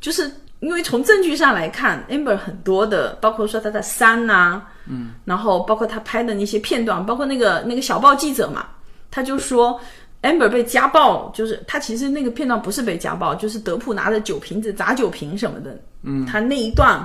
[0.00, 0.30] 就是
[0.60, 8.66] 因为从证据上来看，Amber 很多的，包括说他的三呐、嗯，然后包括他拍的那些片段，包括那个那个小报记者嘛，
[9.10, 9.80] 他就说
[10.22, 17.02] Amber 被家暴，就是他其实那个片段不是被家暴，就是德普拿着酒瓶子砸酒瓶什么的，嗯，他那一段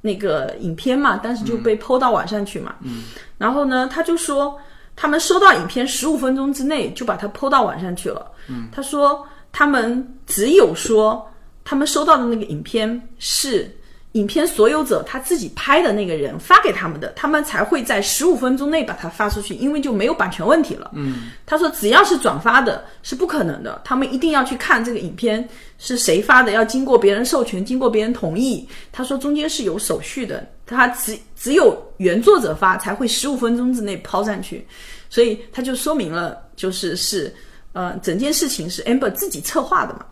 [0.00, 3.04] 那个影片嘛，但是就被抛到网上去嘛，嗯，
[3.38, 4.56] 然后呢，他就说
[4.94, 11.26] 他们收到影片十五分钟之内就把它抛到网上去了，嗯，他说他们只有说
[11.64, 13.74] 他们收到的那个影片是。
[14.14, 20.92] 影片所有者他自己拍的那个人发给他们的，他们才会在十五分钟内把它发出去，因为就没有版权问题了。
[20.94, 25.48] 嗯，他说只要是转发的，是不可能的，他们一定要去看这个影片
[25.80, 28.68] 是谁发的，要经过别人授权，经过别人同意。
[28.92, 34.64] 他说中间是有手续的，他只只有原作者发才会十五分钟之内抛上去，
[35.10, 37.34] 所以他就说明了，就是是
[37.74, 40.06] 呃整件事情是 Amber 自己策划的嘛。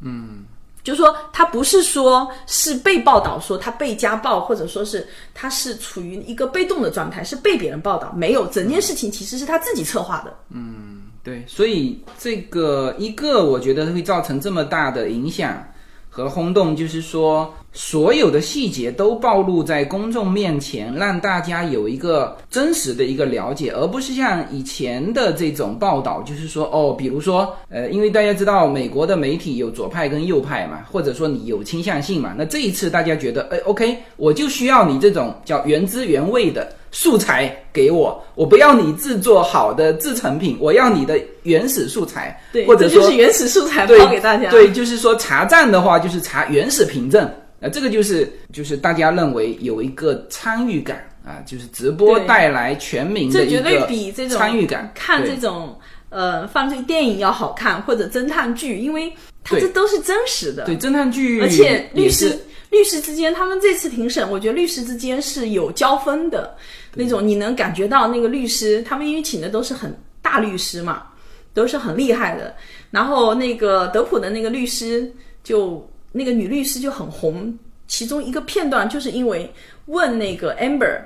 [0.00, 0.44] 嗯
[0.84, 10.32] 就是说，他不是说是被报道说他被家暴，或者说是他是处于一个被动的状态，是被别人报道，没有，整件事情其实是他自己策划的。
[10.50, 15.60] 嗯对，所以这个一个我觉得会造成这么大的影响
[16.16, 36.66] 和轰动，就是说所有的细节都暴露在公众面前，让大家有一个真实的一个了解，而不是像以前的这种报道，就是说哦，比如说呃，因为大家知道美国的媒体有左派跟右派嘛，或者说你有倾向性嘛，那这一次大家觉得哎，OK，我就需要你这种叫原汁原味的。
[36.98, 44.50] 素材给我，我不要你制作好的制成品，我要你的原始素材，对，或者就是原始素材对抛给大家。
[44.50, 47.22] 对，就是说查账的话，就是查原始凭证，
[47.60, 55.78] 啊，这个就是就是大家认为有一个参与感啊，就是直播带来全民的一这绝对个比这种参与感，看这种
[56.08, 59.12] 呃犯罪电影要好看，或者侦探剧，因为
[59.44, 60.64] 它这都是真实的。
[60.64, 62.34] 对侦探剧，而且律师
[62.70, 66.56] 律师之间，他们这次庭审，我觉得律师之间是有交锋的
[66.96, 71.04] 那种，你能感觉到那个律师，他们因为请的都是很大律师嘛，
[71.52, 72.54] 都是很厉害的。
[72.90, 75.08] 然后那个德普的那个律师，
[75.44, 77.56] 就那个女律师就很红，
[77.86, 79.52] 其中一个片段就是因为
[79.84, 80.98] 问那个 Amber，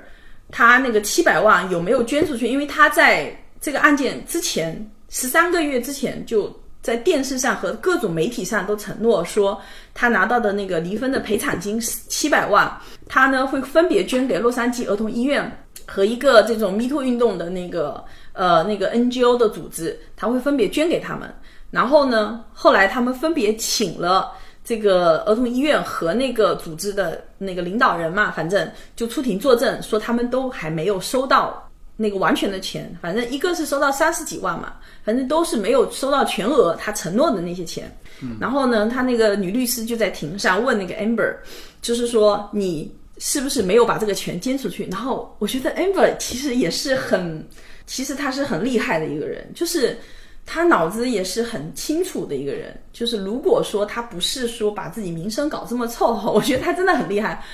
[0.49, 6.51] 他那个七百万有没有捐出去，因为他在这个案件之前十三个月之前就。
[6.81, 9.61] 在电视上和各种媒体上都承诺说，
[9.93, 12.75] 他拿到的那个离婚的赔偿金七百万，
[13.07, 15.47] 他呢会分别捐给洛杉矶儿童医院
[15.91, 18.01] 和一个这种 Me Too 运动的那个
[18.31, 21.29] 呃那个 NGO 的组织，他会分别捐给他们。
[21.69, 24.31] 然后呢，后来他们分别请了
[24.63, 31.67] 这个儿童医院和那个组织的那个领导人嘛，反正就出庭作证，说他们都还没有收到。
[31.97, 34.73] 那个完全的钱，反正一个是收到三十几万嘛，
[35.03, 37.95] 反正都是没有收到全额他承诺的那些钱。
[38.39, 41.35] 然后呢，他那个女律师就在庭上问那个 Amber，
[41.79, 42.91] 就是说你
[43.23, 44.87] 是不是没有把这个钱捐出去？
[44.91, 47.47] 然后我觉得 Amber 其实也是很，
[47.85, 49.95] 其实他是很厉害的一个人，就是
[50.43, 52.75] 他脑子也是很清楚的一个人。
[52.91, 57.45] 就是如果说他不是说把自己名声搞这么臭，我觉得他真的很厉害。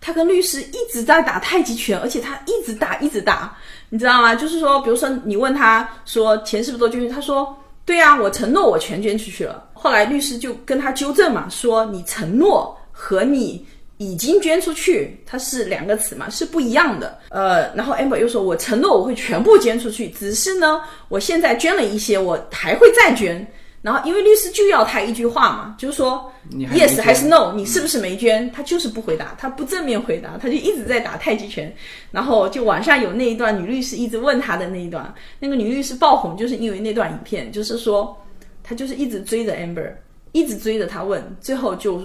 [0.00, 3.56] 他跟律师一直在打太极拳，而且他一直打一直打。
[3.88, 4.32] 你知道吗？
[4.32, 7.52] 就是说，比如说你问他说钱是不是都捐，他说
[7.84, 9.68] 对啊，我承诺我全捐出去了。
[9.72, 13.66] 后来律师就跟他纠正嘛，说你承诺和你
[13.98, 17.18] 已经捐出去，它是两个词嘛，是不一样的。
[17.30, 23.46] 呃，然后 amber 又说，我承诺我会全部捐出去，只是呢，我现在捐了一些，我还会再捐。
[23.82, 28.50] 然后，因为律师就要他一句话嘛，就是说，yes 还是 no，你是不是没捐？
[28.50, 31.72] 他就是不回答，他不正面回答，他就一直在打太极拳。
[32.10, 38.16] 然后就网上有那一段女律师一直问他的那一段，那个女律师爆红，就是因为那段影片，就是说，
[38.64, 39.92] 他就是一直追着 Amber，
[40.32, 42.02] 一直追着他问，最后就，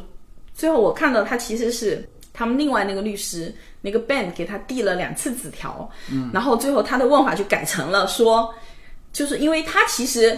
[0.53, 8.53] 最后我看到他其实是他们另外那个律师那个 Ben 给他递了两次纸条，嗯，然后最后他的问法就改成了说，
[9.13, 10.37] 就是因为他其实。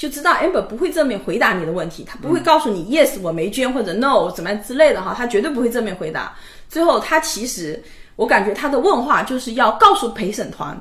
[0.00, 6.34] 就知道 Amber 不会正面回答你的问题，他不会告诉你 yes 我没捐或者 no 怎么样之类的哈，他绝对不会正面回答。
[6.70, 7.78] 最后他其实
[8.16, 10.74] 我感觉他的问话就是要告诉陪审团，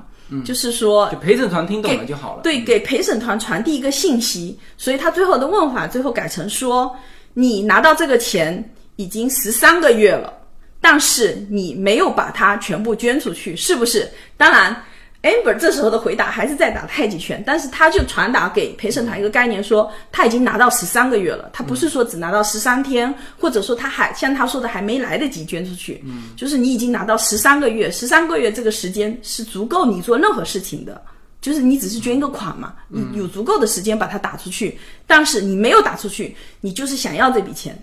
[0.45, 2.43] 就是说就陪审团听懂了就好了。
[2.43, 6.95] 对，给陪审团传递一个信息，所以他最后的问法最后改成说，
[7.33, 8.63] 你拿到这个钱
[8.95, 10.33] 已经十三个月了，
[10.81, 14.09] 但是你没有把它全部捐出去，是不是？
[14.37, 14.75] 当然。
[15.21, 31.01] Amber 这时候的回答还是在打太极拳，但是他就传达给陪审团一个概念，说他已经拿到十三个月了，他不是说只拿到十三天，或者说他还像他说的还没来得及捐出去，嗯，就是你已经拿到十三个月，十三个月这个时间是足够你做任何事情的，
[31.41, 37.77] 就是你只是捐一个款嘛，你有足够的时间把它打出去，但是你没有打出去，你就是想要这笔钱，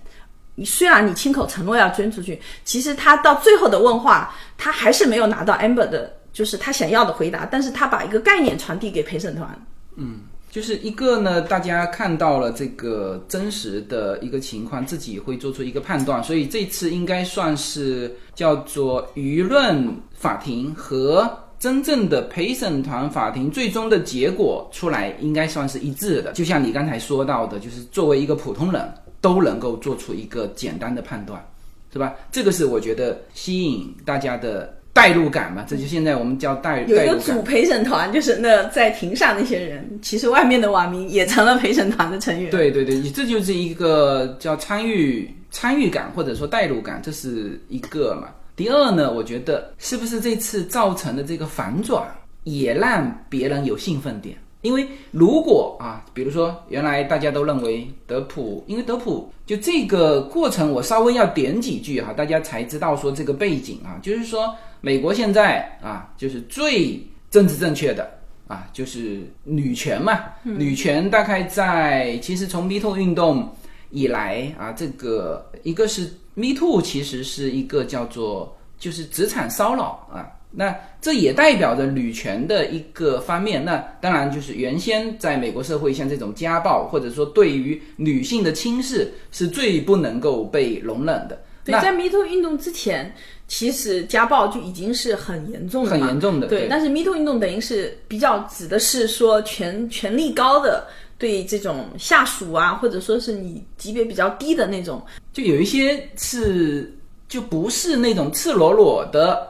[0.54, 6.14] 你虽然你亲口承诺要捐出去，其实他到最后的问话，他还是没有拿到 Amber 的。
[6.36, 9.66] 就是他想要的回答，但是他把一个概念传递给陪审团。
[9.96, 21.26] 嗯，就是一个呢，大家看到了这个真实的一个情况，自己会做出一个判断，所以这次应该算是叫做舆论法庭和
[21.58, 26.32] 真正的陪审团法庭最终的结果出来，应该算是一致的。
[26.32, 31.44] 就像你刚才说到的，就是作为一个普通人都能够做出一个简单的判断，
[31.92, 32.14] 是吧？
[32.30, 34.74] 这个是我觉得吸引大家的。
[34.96, 42.50] 代入感嘛，这就现在我们叫代有一个主陪审团，就是那在庭上那些人，其实外面的网民也成了陪审团的成员。
[42.50, 48.28] 对对对，你这就是一个叫参与参与感或者说代入感，这是一个嘛。
[48.56, 52.04] 第二呢，我觉得是不是这次造成的这个反转
[52.44, 54.36] 也让别人有兴奋点？
[54.62, 64.52] 因为如果啊，比如说原来大家都认为德普，因为德普就这个过程，我稍微要点几句哈，大家才知道说这个背景啊，就是说。
[64.82, 68.08] 美国现在啊，就是最政治正确的
[68.46, 70.20] 啊，就是女权嘛。
[70.44, 73.52] 女权大概在其实从 Me Too 运动
[73.90, 80.30] 以来啊，这个一个是 Me Too，其实是一个叫做就是职场骚扰啊。
[80.50, 83.64] 那这也代表着女权的一个方面。
[83.64, 91.38] 那当然就是原先在美国社会，像这种家暴或者说对于女性的轻视，是最不能够被容忍的。
[91.64, 93.12] 对，在 Me Too 运动之前。
[93.48, 96.48] 其实家暴就已经是很严重的，很严重的。
[96.48, 100.84] 对，但是 Me Too 运动等于是比较指的是说权权力高的
[101.18, 106.94] 对这种下属啊，或者说是你级别比较低的那种，就有一些是
[107.28, 109.48] 就不是那种赤裸裸的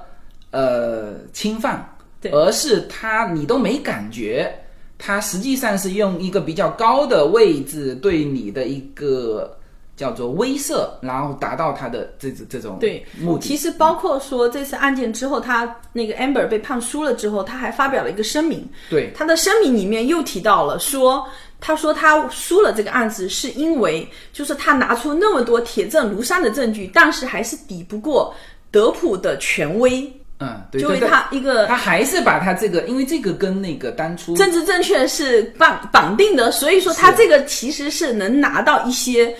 [0.50, 1.96] 呃侵犯，
[2.32, 4.52] 而是他你都没感觉，
[4.96, 9.58] 他实际上是用一个比较高的位置对你的一个
[9.96, 13.46] 叫做威慑，然后达到他的这这种对目的。
[13.46, 18.68] 其实包括说这次案件之后，他那个 Amber 被判输了之后，他还发表了一个声明。
[18.90, 21.26] 对他的声明里面又提到了说，
[21.60, 28.34] 他说他输了这个案子是因为就是他拿出那么多铁证如山的证据，但是还是抵不过
[28.70, 39.34] 德普的权威，嗯，对，就为他一个他还是把他这个，因为这个跟那个当初政治正确是绑绑定的，所以说他这个其实是能拿到一些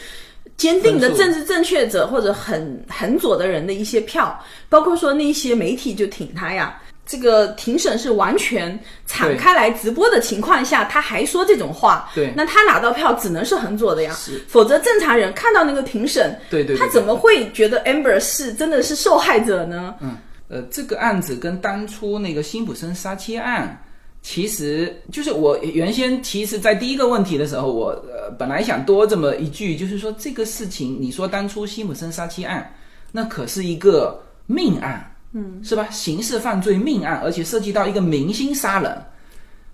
[0.57, 6.81] 坚定的政治正确者或者很很左的人的一些票，包括说那些媒体就挺他呀。
[7.07, 12.33] 这个庭审是完全敞开来直播的情况下，他还说这种话，对。
[12.37, 14.13] 那他拿到票只能是很左的呀。
[14.13, 19.95] 是，否则正常人看到那个庭审，对对对他怎么会觉得 Amber 是真的是受害者呢？
[20.01, 20.17] 嗯
[20.49, 23.83] 呃，这个案子跟当初那个辛普森杀妻案，
[24.23, 32.73] 其实就是我原先其实，在第一个问题的时候，我呃本来想多这么一句，就是说这个事情，你说当初辛普森杀妻案，
[33.11, 35.87] 那可是一个命案，嗯，是吧？
[35.91, 38.97] 刑事犯罪命案，而且涉及到一个明星杀人，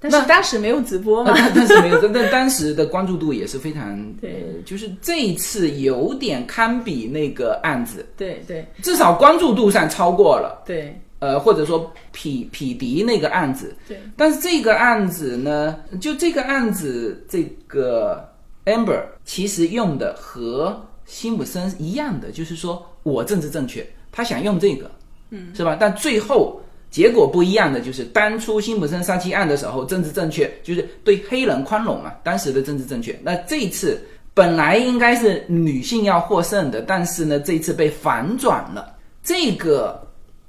[0.00, 4.32] 但是当时没有直播嘛，但但是没有，但但当时的关注度也是非常，对。
[4.32, 8.66] 呃，就是这一次有点堪比那个案子，对对。
[8.82, 10.64] 至少关注度上超过了。
[10.66, 11.00] 对。
[11.20, 18.28] 呃，或者说匹匹敌那个案子，对，但是这个案子呢，就这个案子，这个
[18.64, 24.90] Amber 其实用的和辛普森一样的，就是说我政治正确，他想用这个，
[25.32, 25.76] 嗯，是吧？
[25.80, 26.60] 但最后
[26.90, 33.18] 结果不一样的就是，当初辛普森杀妻案的时候，政治正确就是对黑人宽容嘛，当时的政治正确。
[33.24, 34.00] 那这一次
[34.32, 40.00] 本来应该是女性要获胜的，但是呢，这一次被反转了，这个。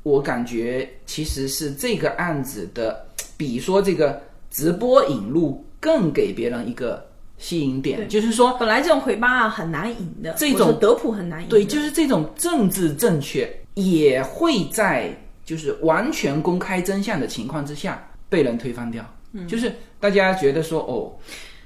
[0.03, 3.05] 我感觉其实是这个案子的，
[3.37, 4.21] 比说这个
[4.51, 7.01] 直播引入更给别人一个
[7.37, 11.47] 吸引点，就是说，本来这种回巴案很难赢的，这种德普很难赢。
[11.47, 15.15] 对，就是这种政治正确也会在
[15.45, 19.05] 就是完全公开真相的情况之下被人推翻掉。
[19.31, 21.11] 嗯，就是大家觉得说，哦，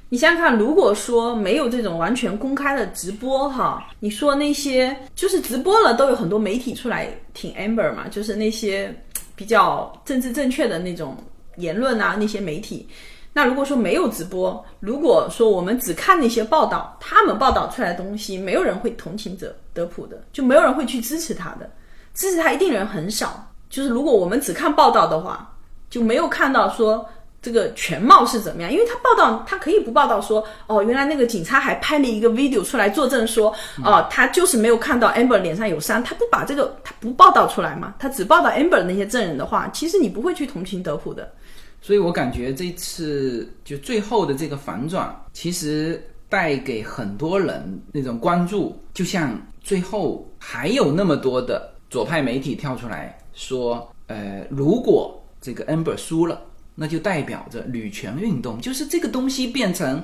[0.10, 8.95] 你想想看，如果说没有这种完全公开的直播哈，你说那些就是直播了，都有很多媒体出来挺 Amber 嘛，就是那些
[9.36, 11.18] 比较政治正确的那种
[11.58, 12.88] 言论啊，那些媒体。
[13.34, 21.70] 那如果说没有直播，如果说我们只看那些报道，他们报道出来的东西，没有人会同情者德普的，就没有人会去支持他的，
[22.18, 23.49] 支持他一定人很少。
[23.70, 25.49] 就是如果我们只看报道的话，
[25.89, 27.07] 就没有看到说。
[27.39, 28.70] 这个全貌是怎么样？
[28.70, 33.53] 因为他报道，他可以不报道说，哦，原来那个警察还拍了一个 video 出来作证说，
[33.86, 37.93] 哦，他就是没有看到 Amber 脸上有伤，他不把这个他不报道出来嘛？
[37.99, 41.32] 他只报道 Amber 那些证人的话，其实你不会去同情德普的。
[41.80, 56.42] 所以我感觉这次就最后的这个反转，其实带给很多人那种关注，就像最后还有那么多的左派媒体跳出来说，呃，如果这个 Amber 输了。
[56.80, 60.00] 那就代表着女权运动，就是这个东西变成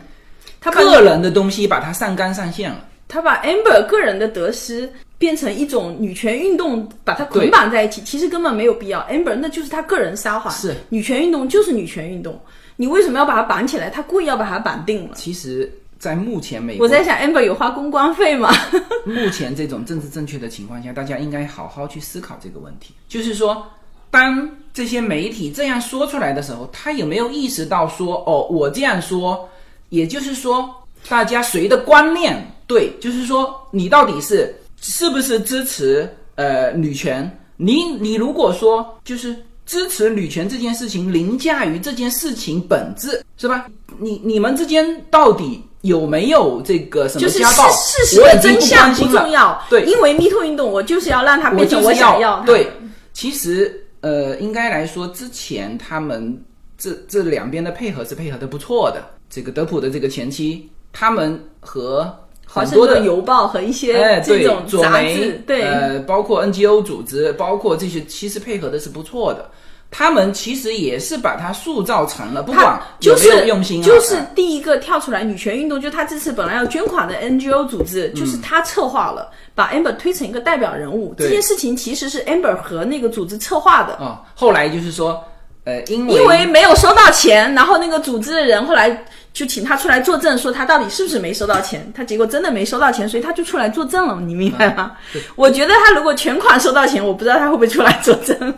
[0.59, 2.83] 他个人的东西，把它上纲上线了。
[3.07, 9.01] 他把 Amber 个人的得失变成一种女权运动，把它捆绑在一起，其实根本没有必要。
[9.01, 12.41] Amber 那就是他个人撒谎，是女权运动就是女权运动，
[12.75, 13.91] 你为什么要把它绑起来？
[13.91, 15.15] 他故意要把它绑定了。
[15.15, 15.71] 其实，
[16.03, 18.51] 在目前美国，我在想 Amber 有花公关费吗？
[19.07, 23.65] 目前这种政治正确的情况下，大家应该好好去思考这个问题，就是说。
[24.11, 29.49] 当这些媒体这样说出来的时候，他有没有意识到说，哦，我这样说，
[29.89, 30.69] 也就是说，
[31.09, 32.95] 大家谁的观念对？
[33.01, 37.27] 就是说，你到底是是不是支持呃女权？
[37.57, 39.35] 你你如果说就是
[39.65, 43.65] 支持女权这件事情凌驾于这件事情本质，是吧？
[43.97, 47.71] 你你们之间到底有没有这个什么家暴？
[47.71, 52.41] 事实的真相不重要，对，因为 Me Too 运动，我就是要让它变成我想要。
[52.45, 52.67] 对，
[53.13, 53.79] 其实。
[54.03, 56.37] 呃，应该来说，之前他们
[56.77, 59.01] 这这两边的配合是配合的不错的。
[59.29, 62.13] 这个德普的这个前妻，他们和
[62.45, 69.49] 很多的邮报和一些这种杂志，对，呃，包括 NGO 组织，包括这些，其实配合的是不错的。
[69.95, 81.13] 他们其实也是把它塑造成了，不管有没有用心，啊就是第一个跳出来女权运动，就他这次本来要捐款的 NGO 组织，就是他策划了，把 Amber 推成一个代表人物。
[81.15, 83.93] 这件事情其实是 Amber 和那个组织策划的。
[83.99, 85.23] 哦，后来就是说，
[85.65, 91.93] 呃，因为因为没有收到钱，然后那个组织的人后来就请他出来作证，说他到底是不是没收到钱。
[91.95, 94.19] 他结果真的没收到钱，所以他就出来作证了。
[94.19, 94.93] 你明白吗？
[95.35, 98.53] 我觉得他如果全款收到钱，我不知道他会不会出来作证。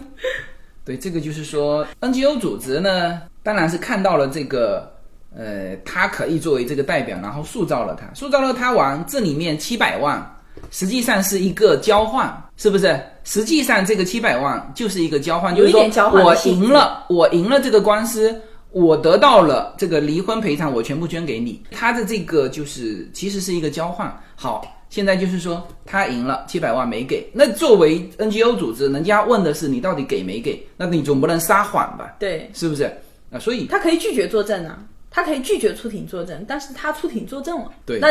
[0.86, 4.90] 对，这个就是说，NGO 组织呢，当然是看到了这个
[5.36, 10.24] 呃，他可以作为这个代表，然后塑造了他，塑造了他往，这里面七百万
[10.70, 12.98] 实际上是一个交换，是不是？
[13.24, 15.82] 实际上这个七百万就是一个交换，就是说
[16.12, 18.40] 我赢了，我赢了这个官司。
[18.72, 21.64] 我得到了这个离婚赔偿，我全部捐给你。
[21.72, 24.14] 他的这个就是其实是一个交换。
[24.36, 24.66] 好，
[24.96, 30.66] 现在就是说他赢了七百万没给，那作为 NGO 组织，人家问的是你到底给没给？
[30.78, 32.16] 那你总不能撒谎吧？
[32.18, 32.86] 对，是不是？
[33.30, 34.80] 啊，所以他可以拒绝作证啊，
[35.12, 37.70] 他可以拒绝出庭作证，但是他出庭作证了。
[37.86, 38.08] 对那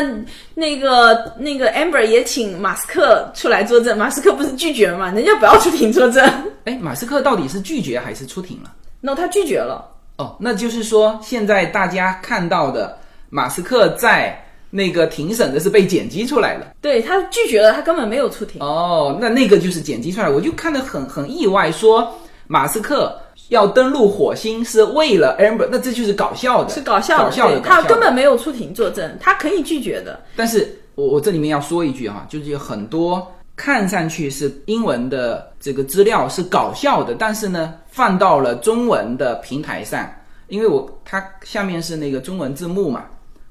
[0.54, 5.10] 那个那个 Amber 也请马斯克出来作证，马斯克不是拒绝了吗？
[5.12, 6.22] 人家不要出庭作证，
[6.64, 8.70] 哎，马斯克到底是拒绝还是出庭了？
[9.00, 9.90] 那他拒绝了。
[10.18, 12.98] 哦，那就是说现在大家看到的
[13.30, 14.38] 马斯克在
[14.76, 16.74] 那个庭审的是被剪辑出来的。
[16.80, 18.60] 对他拒绝了，他根本没有出庭。
[18.60, 22.12] 哦，那那个就是剪辑出来，我就看得很很意外，说
[22.48, 23.16] 马斯克
[23.50, 30.18] 要登陆火星是为了 Amber，那这就是搞笑的，是搞笑的，搞笑的，他根本没有出庭作证，他可以拒绝的。
[30.34, 40.10] 但是我我这里面要说一句哈，就是有很多看上去是英文的这个资料是搞笑的，但是呢放到了中文的平台上，
[40.48, 43.04] 因为我它下面是那个中文字幕嘛，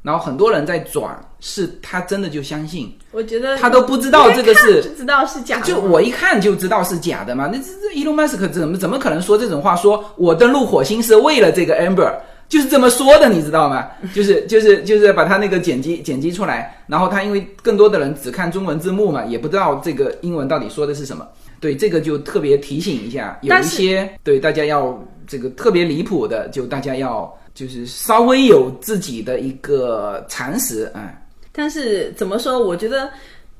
[0.03, 7.49] 然后很多人在转，是他真的就相信，我觉得他都不知道这个是就知道是假的，就我一看就知道是假的嘛。
[7.51, 9.75] 那这这 Elon Musk 怎么怎么可能说这种话？
[9.75, 12.13] 说我登陆火星是为了这个 Amber，
[12.49, 13.87] 就是这么说的，你知道吗？
[14.13, 21.25] 就是就是就是把他那个剪辑剪辑出来，然后他因为更多的人只看中文字幕嘛，也不知道这个英文到底说的是什么。
[21.59, 31.01] 对这个就特别提醒一下，有一些对大家要这个特别离谱的，就大家要就是稍微有自己的一个常识啊。
[31.01, 31.19] 哎
[31.55, 32.57] 但是怎么说？
[32.57, 33.07] 我觉得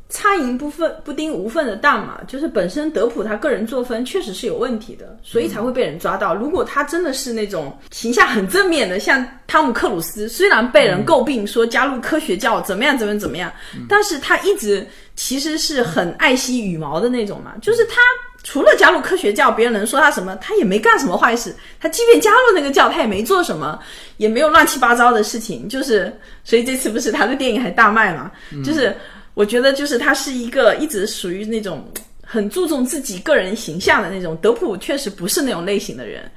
[0.10, 6.34] 苍蝇不分不叮无缝的蛋嘛，就是本身德普他个人作风确实是有问题的，所以才会被人抓到。
[6.34, 13.54] 如果他真的是那种形象很正面的，像汤姆克鲁斯，虽然被人诟病说加入科学教怎么样怎么样怎么样，
[13.88, 14.84] 但是他一直
[15.16, 18.02] 其实是很爱惜羽毛的那种嘛，就是他。
[18.44, 20.36] 除了加入科学教，别人能说他什么？
[20.36, 21.56] 他也没干什么坏事。
[21.80, 23.80] 他即便加入那个教，他也没做什么，
[24.18, 25.68] 也没有乱七八糟的事情。
[25.70, 26.14] 就是，
[26.44, 28.30] 所以这次不是他的电影还大卖嘛？
[28.64, 28.94] 就是
[29.34, 31.89] 我觉得，就是他是一个一直属于那种
[32.22, 34.38] 很注重自己个人形象的那种。
[34.41, 36.30] 德普确实不是那种类型的人，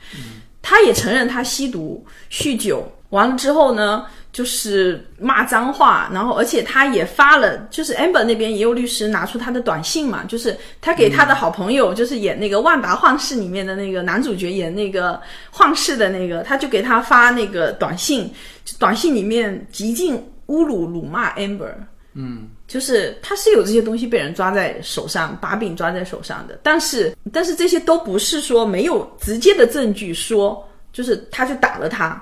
[0.63, 15.19] 他也承认他吸毒、酗酒，完了之后呢，就是骂脏话，然后而且他也发了，就是 Amber 那边也有律师拿出他的短信嘛，就是他给他的好朋友，就是演那个《万达幻视》里面的那个男主角，演那个
[15.51, 18.31] 幻视的那个，他就给他发那个短信，
[18.79, 20.17] 短信里面极尽
[20.49, 21.73] 侮辱、辱骂 Amber
[22.13, 22.51] 嗯。
[22.69, 30.63] 就是他是有这些东西被人抓在手上，把柄抓在手上的，但是但是这些都不是说没有直接的证据说，
[30.93, 32.21] 就是他就打了他，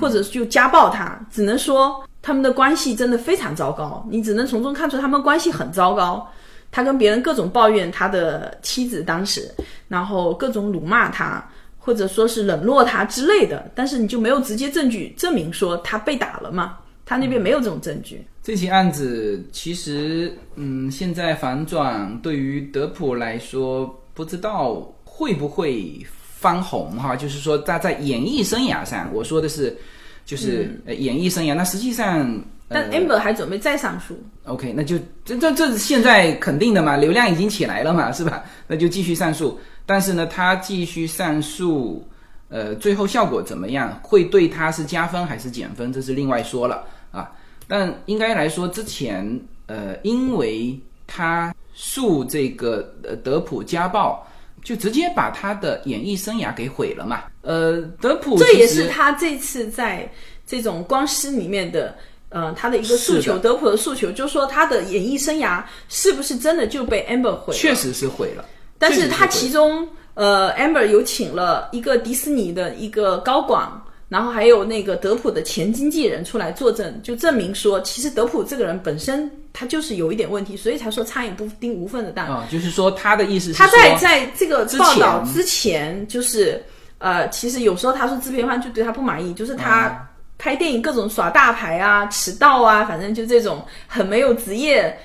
[0.00, 6.26] 或者就家暴他，只能说他们的关系真的非常糟糕，你只能从中看出他们关系很糟糕。
[6.72, 9.50] 他跟别人各种抱怨他的妻子当时，
[9.88, 11.42] 然后各种辱骂他，
[11.78, 16.76] 或者说是冷落他之类的，但是你就没有直接证据证明说他被打了嘛？
[17.06, 18.26] 他那边没有这种证据。
[18.42, 24.74] 这起案子其实，嗯，现在反转对于德普来说，不知道
[25.04, 26.04] 会不会
[26.38, 27.16] 翻红哈。
[27.16, 29.76] 就是说，他在演艺生涯上，我说的是，
[30.24, 31.54] 就是、呃演艺生涯。
[31.54, 32.20] 那实际上，
[32.68, 34.18] 呃但 Amber 还准备再上诉。
[34.44, 38.44] OK，那就这这这现在肯定的嘛，流量已经起来了嘛，是吧？
[38.68, 39.58] 那就继续上诉。
[39.84, 42.06] 但是呢，他继续上诉，
[42.48, 47.30] 呃，最后效果怎么样，会对他是加分还是减分，这是另外说了啊。
[47.68, 50.76] 但应该来说，之前呃，因为
[51.06, 54.25] 他诉这个呃德普家暴，
[54.66, 57.22] 就直接把他的演艺生涯给毁了嘛。
[57.42, 60.10] 呃，德普这也是他这次在
[60.44, 61.96] 这种光师里面的，
[62.30, 67.56] 呃，他的一个诉求，德普的诉求，就是说他的演艺生涯是不是真的就被 Amber 毁了？
[67.60, 68.44] 确实是毁了，
[68.76, 73.70] 但是他其中，呃，Amber 有请了一个迪士尼的一个高管，
[74.08, 82.26] 然后还有那个德普的前经纪人出来作证，就证明说，其实德普这个人本身他就是有一点问题，所以才说苍蝇不叮无缝的蛋。
[82.26, 86.62] 啊、就是说他的意思是他在在这个报道之前，就是
[86.98, 94.96] 呃，其实有时候他说制片方就对他不满意，就是他啊拍电影各种耍大牌啊、迟到啊，反正就这种很没有职业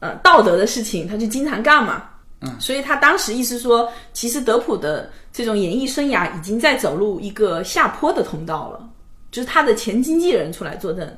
[0.00, 2.02] 呃道德的事情，他就经常干嘛。
[2.40, 8.88] 嗯，所以他当时意思说，其实德普的这种演艺生涯已经在走入一个下坡的通道了，
[9.30, 11.16] 就是他的前经纪人出来作证，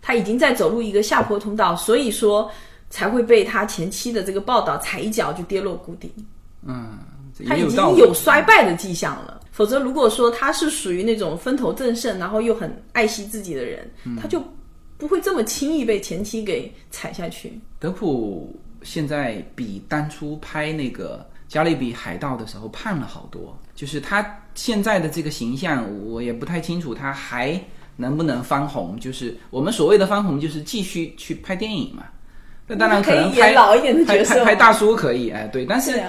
[0.00, 2.50] 他已经在走入一个下坡通道，所以说
[2.88, 6.12] 才会被他前妻的这个报道踩一脚就跌落谷底。
[6.66, 6.98] 嗯
[7.46, 9.40] 他已经有衰败的迹象了。
[9.50, 13.90] 否则如果说他是属于那种风头正盛，然后又很爱惜自己的人，
[14.20, 14.42] 他就
[14.98, 17.58] 不会这么轻易被前妻给踩下去。
[17.78, 24.24] 德普现在比当初拍那个《加勒比海盗》的时候胖了好多，就是他
[24.54, 27.60] 现在的这个形象，我也不太清楚他还
[27.96, 28.98] 能不能翻红。
[28.98, 32.04] 就是我们所谓的翻红，就是继续去拍电影嘛。
[32.66, 36.00] 那当然可能拍老一点的拍角色嘛拍拍大叔可以，哎，对，但是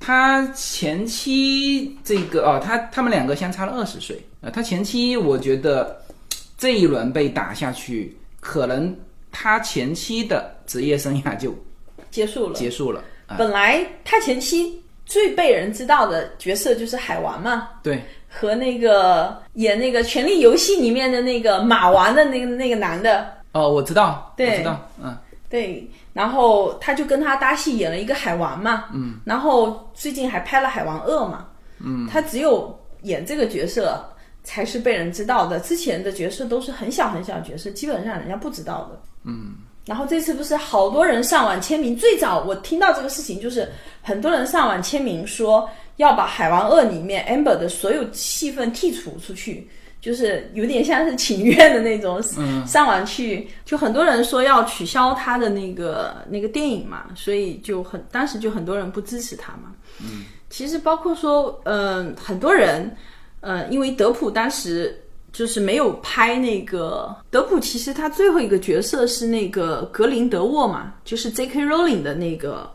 [0.00, 6.02] 他前妻这个哦，他他们两个相差了二十岁啊、呃他前妻我觉得
[6.58, 8.92] 这一轮被打下去，可能
[9.30, 11.54] 他前妻的职业生涯就
[12.10, 12.54] 结束了。
[12.54, 24.50] 结束了啊、本来他前期最被人知道的角色就是海王嘛，对，和那个演那个《权力游戏》里面的那个马王的那个那个男的，哦，我知道，对。
[24.50, 25.16] 我知道，嗯，
[25.48, 31.46] 对，然后他就跟他搭戏演了一个海王嘛，嗯，然后最近还拍了《海王二》嘛，
[31.78, 34.04] 嗯，他只有演这个角色
[34.42, 39.54] 才是被人知道的，之前的角色都是很小很小的角色，基本上人家不知道的，嗯。
[39.90, 43.68] 然后这次不是好多人上网签名，最早我听到这个事情就是
[44.00, 49.68] 很多人上网签名说要把《海王二》里面 Amber 的所有戏份剔除出去，
[50.00, 52.22] 就是有点像是请愿的那种，
[52.64, 59.72] 上网去就很多人说要取消他的那个那个电影嘛，所以就很当时就很多人不支持他嘛。
[60.00, 62.96] 嗯，其实包括说，嗯、很多人，
[63.40, 64.96] 呃，因为德普当时
[65.32, 71.64] 就是没有拍那个德普，其实他最后一个角色是那个格林德沃嘛，就是 J.K.
[71.64, 72.68] Rowling 的那个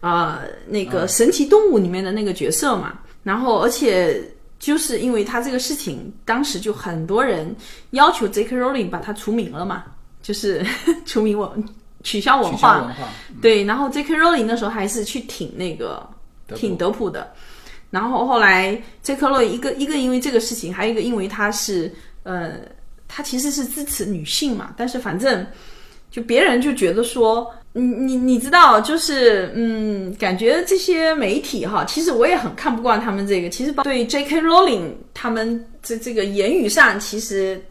[0.00, 2.98] 呃、那个神奇动物里面的那个角色嘛。
[3.22, 4.22] 然后而且
[4.58, 7.54] 就是因为他这个事情，当时就很多人
[7.90, 8.56] 要求 J.K.
[8.56, 9.84] Rowling 把他除名了嘛，
[10.22, 10.64] 就是
[11.04, 11.64] 除名文
[12.02, 13.08] 取消文化文化，
[13.42, 14.14] 对，然后 J.K.
[14.14, 16.08] Rowling 那时候还是去挺那个
[16.54, 17.32] 挺德普的，
[17.90, 19.26] 然后后来 J.K.
[19.26, 22.52] Rowling 一个一个因为这个事情，还有一个因为他是呃，
[23.06, 25.46] 他其实是支持女性嘛，但是反正
[26.10, 27.52] 就别人就觉得说。
[27.74, 33.48] 你你你知道，就是嗯，感觉这些媒体哈，其实我也很看不惯他们这个。
[33.48, 34.40] 其实对 J.K.
[34.40, 37.62] Rowling 他们这这个言语上，其实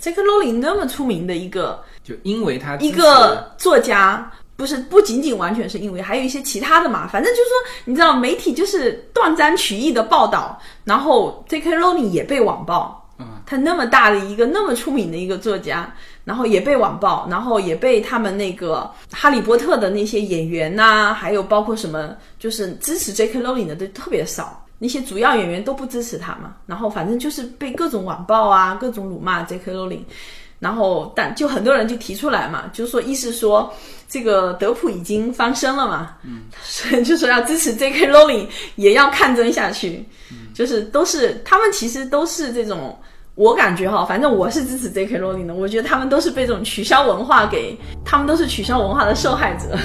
[0.00, 0.20] J.K.
[0.22, 7.04] Rowling 那么出名的一个就因为他一个作家，不是不仅仅完全是因为，还有一些其他的嘛。
[7.04, 11.76] 反正就是说，你知道，媒体就是断章取义的报道，然后 J.K.
[11.76, 13.04] Rowling 也被网暴。
[13.18, 15.92] 嗯，他那么大的一个那么出名的一个作家，
[16.22, 23.40] 然后也被网暴，然后也被他们那个哈利波特的那些演员呐、还有包括什么，就是支持 J.K.
[23.40, 24.64] Rowling 的都特别少。
[24.78, 29.72] 那些主要演员都不支持他嘛，然后反正就是被各种网暴啊，各种辱骂 J.K.
[29.74, 30.04] Rowling。
[30.62, 33.74] 然后，但就很多人就提出来嘛，就说意思说
[34.08, 36.10] 这个德普已经翻身了嘛，
[36.62, 38.06] 所以就说要支持 J.K.
[38.12, 38.46] Rowling
[38.76, 40.08] 也要抗争下去，
[40.54, 42.96] 就是都是他们其实都是这种，
[43.34, 45.18] 我感觉哈，反正我是支持 J.K.
[45.18, 49.76] Rowling 的，我觉得他们都是被这种取消文化给，他们都是取消文化的受害者。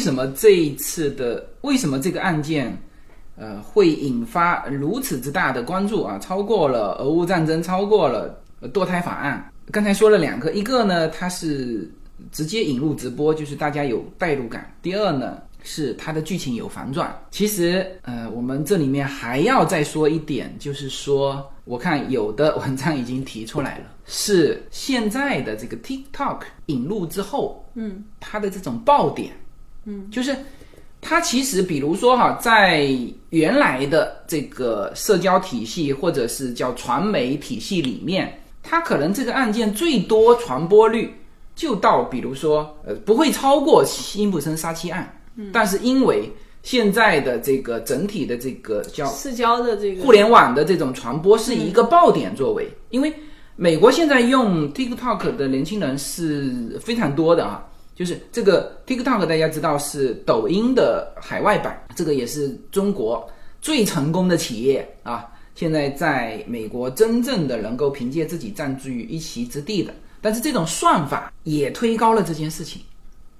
[0.00, 2.76] 什么这一次的为什么这个案件，
[3.36, 6.18] 呃，会引发如此之大的关注啊？
[6.18, 9.52] 超过了俄乌战争，超过了呃堕胎法案。
[9.70, 11.88] 刚才说了两个，一个呢，它是
[12.32, 17.16] 直接引入直播，就是大家有代入感；第二呢，是它的剧情有反转。
[17.30, 29.32] 其实，呃，我们这里面还要再说一点，就是说，我看有的文章已经提出来了，是现在的这个 TikTok 引入之后，嗯，它的这种爆点，
[29.84, 30.36] 嗯，就是
[31.00, 32.88] 它其实比如说哈，在
[33.30, 41.14] 原来的这个社交体系或者是叫传媒体系里面，它可能这个案件最多传播率
[41.54, 46.30] 就到，比如说呃，不会超过辛普森杀妻案，嗯，但是因为
[46.62, 53.10] 现在的这个整体的这个叫社交的这个互联网的这种传播是以一个爆点作为，因为
[53.56, 57.66] 美国现在用 TikTok 的年轻人是非常多的啊，
[58.00, 63.30] 就是这个 TikTok 大家知道是抖音的海外版，这个也是中国
[63.60, 69.92] 最成功的企业啊，现在在美国真正的能够凭借自己占据一席之地的，
[70.22, 72.80] 但是这种算法也推高了这件事情。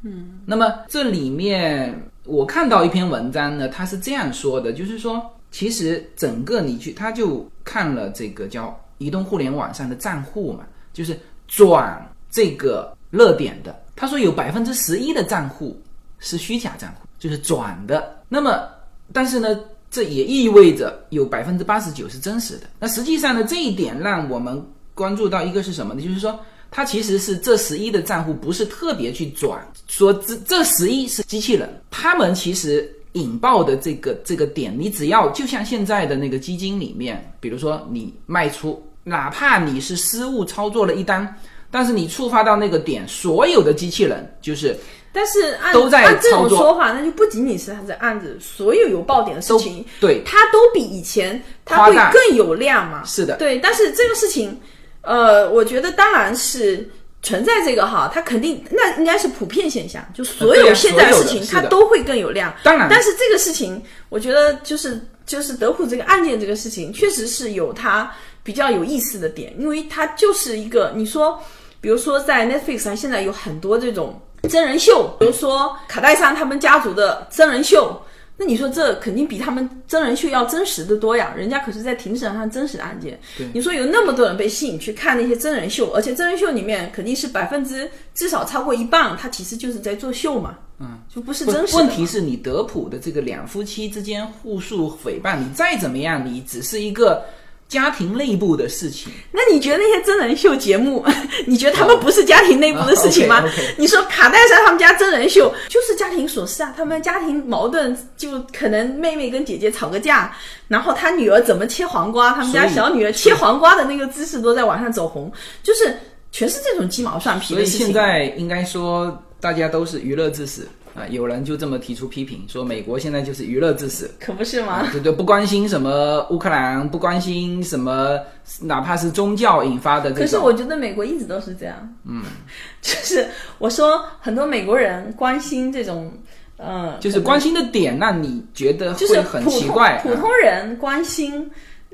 [0.03, 15.78] 嗯，那么这里面我看到一篇文章呢，他是这样说的，就是说，其实整个你去，他就看了这个叫移动互联网上的账户嘛，就是转这个热点的，他说有百分之十一的账户
[16.20, 18.16] 是虚假账户，就是转的。
[18.30, 18.66] 那么，
[19.12, 22.62] 但是呢，这也意味着有百分之八十九是真实的。
[22.78, 26.01] 那实际上呢，这一点让我们关注到一个是什么呢？
[26.01, 26.40] 就是说，
[26.70, 32.90] 它其实是这十一的账户不是特别去转，说这这十一是机器人，他们其实。
[33.14, 41.36] 引爆的这个这个点，你只要就像现在的那个基金里面，比如说你卖出，哪怕你是失误操作了一单，
[41.71, 44.77] 但是你触发到那个点，所有的机器人就是，
[45.12, 53.05] 但是按都在按这种说法，那就不仅仅是他这案子所有有爆点的事情，对，它都比以前它会更有量嘛？
[53.05, 54.61] 是的，对，但是这个事情，
[55.03, 56.89] 呃，我觉得当然是。
[57.23, 62.51] 存在这个哈，它肯定那应该是普遍现象，就所有现在事情它都会更有量。
[62.62, 68.11] 当然，但是这个事情，我觉得就是就是德普这个案件这个事情，确实是有它
[68.43, 71.39] 比较有意思的点，因为它就是一个你说，
[71.81, 78.01] 比如说在 Netflix 上现在有很多这种真人秀，比如说卡戴珊他们家族的真人秀。
[78.37, 83.20] 那你说这肯定比他们真人秀要真实的多呀，人家可是在庭审上真实的案件。
[83.53, 91.76] 你说有那么多人被吸引去看那些真人秀，而且真人秀里面肯定是百分之至少超过一半，他其实就是在作秀嘛，嗯，就不是真实。
[91.76, 97.22] 问题是你德普的这个两夫妻之间互诉诽谤，你再怎么样，你只是一个。
[97.71, 101.07] 家庭内部的事情，那你觉得那些真人秀节目，
[101.47, 103.45] 你觉得他们不是家庭内部的事情吗？
[103.79, 115.97] 你说卡戴珊他们家真人秀就是家庭琐事啊，他们家庭矛盾就可能妹妹跟姐姐吵个架，然后他女儿怎么切黄瓜，他们家小女儿切黄瓜的那个姿势都在网上走红，就是
[116.33, 117.79] 全是这种鸡毛蒜皮的事情。
[117.79, 120.66] 所以现在应该说大家都是娱乐至死。
[120.95, 124.88] 啊，有人就这么提出批评，说美国现在就是娱乐至死，可不是吗？
[124.93, 128.18] 就就不关心什么乌克兰，不关心什么，
[128.61, 130.11] 哪怕是宗教引发的。
[130.12, 132.22] 可是我觉得美国一直都是这样，嗯，
[132.82, 133.26] 就是
[133.59, 136.12] 我说很多美国人关心这种，
[136.57, 140.01] 呃，就是关心的点，让你觉得就是很奇怪？
[140.03, 141.49] 普通人关心，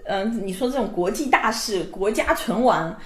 [0.04, 2.96] 嗯，你说这种国际大事、国家存亡。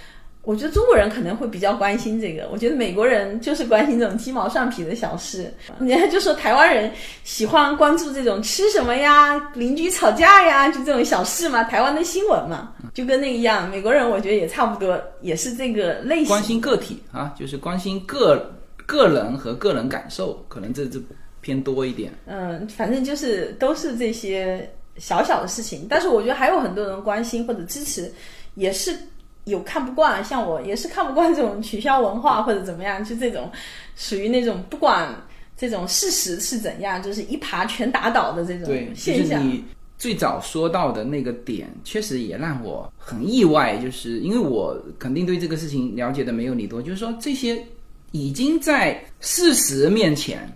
[0.42, 5.52] 我觉得中国人可能会比较关心这个，我觉得美国人就是关心这种鸡毛蒜皮的小事。
[5.78, 6.90] 人家就说台湾人
[7.24, 13.68] 喜欢关注这种吃什么呀、邻居吵架呀，就这种小事嘛，台湾的新闻嘛，就跟那一样。
[13.70, 16.28] 美国人我觉得也差不多，也是这个类型。
[16.28, 18.50] 关心个体啊，就是关心个
[18.86, 20.98] 个人和个人感受，可能这这
[21.42, 22.10] 偏多一点。
[22.24, 28.10] 嗯，反正就是都是这些小小的事情，但是我觉得还有很多人关心或者支持，
[28.54, 28.96] 也是。
[29.44, 33.50] 有看不惯，像我也是看不惯这种取消文化或者怎么样，就这种
[33.96, 35.08] 属于那种不管
[35.56, 39.42] 这种事实是怎样，就是一耙全打倒的这种现象。
[39.42, 39.64] 你
[39.98, 47.60] 最早说到的那个点，确实也让我很意外，就是因为我肯定对这个事情了解的没有你多，就是说这些
[48.12, 50.46] 已经在事实面前，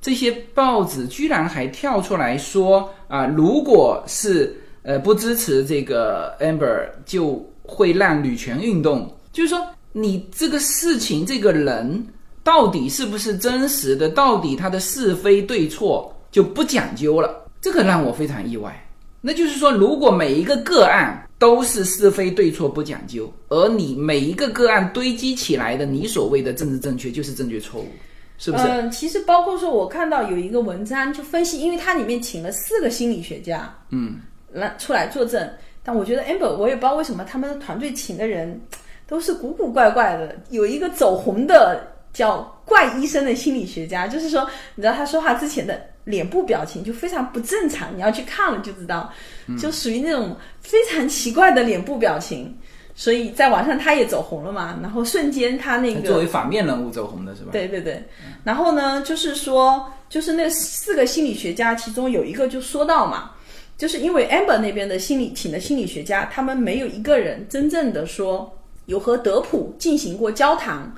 [0.00, 7.44] 这些报纸居然还跳出来说啊，如果是呃不支持这个 Amber 就。
[7.66, 12.06] 会让女权运动，就是说，你这个事情，这个人
[12.42, 18.78] 到底是不是真实的，到底他的是非对错就不讲究了，这个让我非常意外。
[19.20, 27.88] 那就是说，如果每一个个案都是是非对错不讲究，而你每一个个案堆积起来的，你所谓的政治正确就是正确错误，
[28.36, 28.64] 是不是？
[28.64, 34.20] 嗯，其实包括说，我看到有一个文章就分析，因为它里面请了四个心理学家，嗯，
[34.52, 35.50] 来出来作证。
[35.84, 38.58] 但我觉得 Amber，我也不知道为什么他们团队请的人
[39.06, 40.34] 都是古古怪怪的。
[40.48, 49.12] 有一个走红的叫怪医生的心理学家，就是说，你知道他说话之前的脸部表情就非常不正常，你要去看了就知道，
[49.58, 52.56] 就属于那种非常奇怪的脸部表情。
[52.96, 57.48] 所以在网上他也走红了嘛，然后瞬间他那个作为反面人物走红的是吧？
[57.50, 58.00] 对对对。
[58.44, 63.32] 然后呢，就是说，就是那四个心理学家其中有一个就说到嘛。
[63.76, 68.56] 就是因为 Amber 那边的心理请的心理学家，他们没有一个人真正的说
[68.86, 70.94] 有和德普进行过交谈，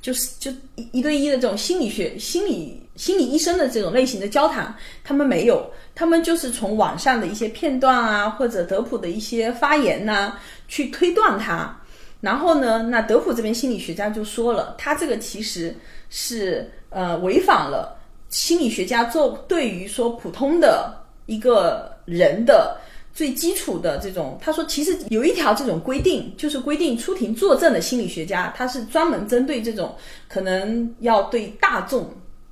[0.00, 10.32] 就是就一一对一的这种心理学、心理心理医生的这种类型的交谈，他们没有，他们就是从网上的一些片段啊，或者德普的一些发言呐，
[10.66, 11.78] 去推断他。
[12.22, 15.76] 然后呢，那德普这边心理学家就说了，他这个其实
[16.08, 17.94] 是呃违反了
[18.30, 20.94] 心理学家做对于说普通的
[21.26, 21.92] 一个。
[22.04, 22.76] 人的
[23.12, 29.94] 最基础的这种，他说其实有一条这种规定，就是规定出庭作证的心理学家，他是专门针对这种
[30.28, 32.10] 可能要对大众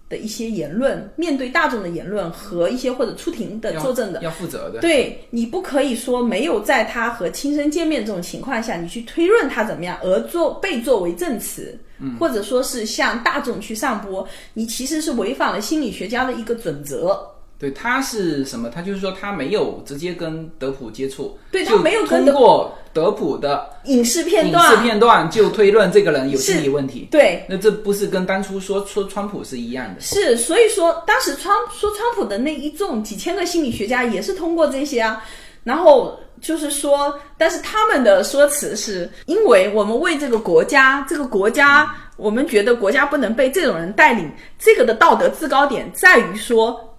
[0.09, 4.81] 的一些言论，面对大众的言论和一些或者出庭的作证的，要负责的。
[4.81, 11.77] 对你不可以说没有在他和亲身见面这种情况下，你去推论他怎么样，而作被作为证词，
[12.21, 14.25] 或者说是向大众去散播，
[14.55, 17.19] 你其实是违反了心理学家的一个准则。
[17.63, 18.69] 对，他是什么？
[18.69, 27.07] 他就是说他没有直接跟德普接触，对他没有通过德普的影视片段影，视片段就推论这个人有心理问题。
[27.09, 30.01] 对，那这不是跟当初说说川普是一样的？
[30.01, 35.23] 是，所以说当时川说川普的那一众几千个心理学家也是通过这些啊，
[35.63, 46.92] 然后就是说，但是他们的说辞是因为我们为这个国家，这个国家，我们觉得国家不能被这种人带领，这个的道德制高点在于说比。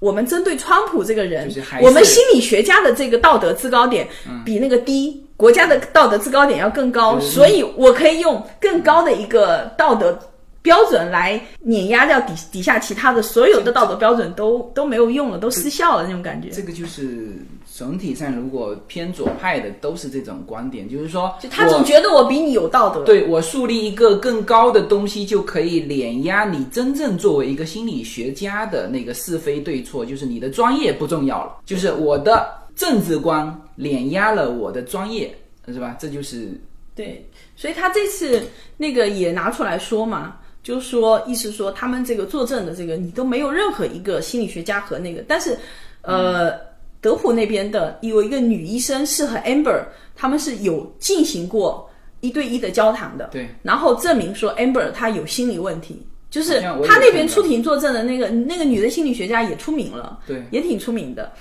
[0.00, 1.48] 我们针对川普这个人
[1.82, 4.08] 我们心理学家的这个道德制高点
[4.44, 10.18] 比那个低，国家的道德制高点要更高，所以我可以用更高的一个道德
[10.62, 16.50] 标准来碾压掉底底下其他的所有的道德标准都都没有用了，都失效了那种感觉。
[16.50, 17.36] 这个就是
[17.74, 32.46] 整体上，如果偏左派的都是这种观点，就是说，就他总觉得我比你有道德，对我树立一个更高的东西，就可以碾压你真正作为一个心理学家的那个是非对错，就是你的专业不重要了，就是我的
[32.76, 35.34] 政治观碾压了我的专业，
[35.68, 35.96] 是吧？
[35.98, 36.50] 这就是
[36.94, 38.42] 对，所以他这次
[38.76, 45.58] 那个也拿出来说嘛，就是说意思说他们这个作证的这个你都没有任何一个心理学家和那个，但是
[46.02, 46.52] 呃，
[47.00, 49.82] 德普那边的有一个女医生是和 Amber
[50.14, 51.88] 他们是有进行过
[52.20, 56.06] 一对一的交谈的，对，然后证明说 Amber 她有心理问题。
[56.30, 61.32] 就是他那边出庭作证的那个那个女的心理学家也出名了，对，也挺出名的，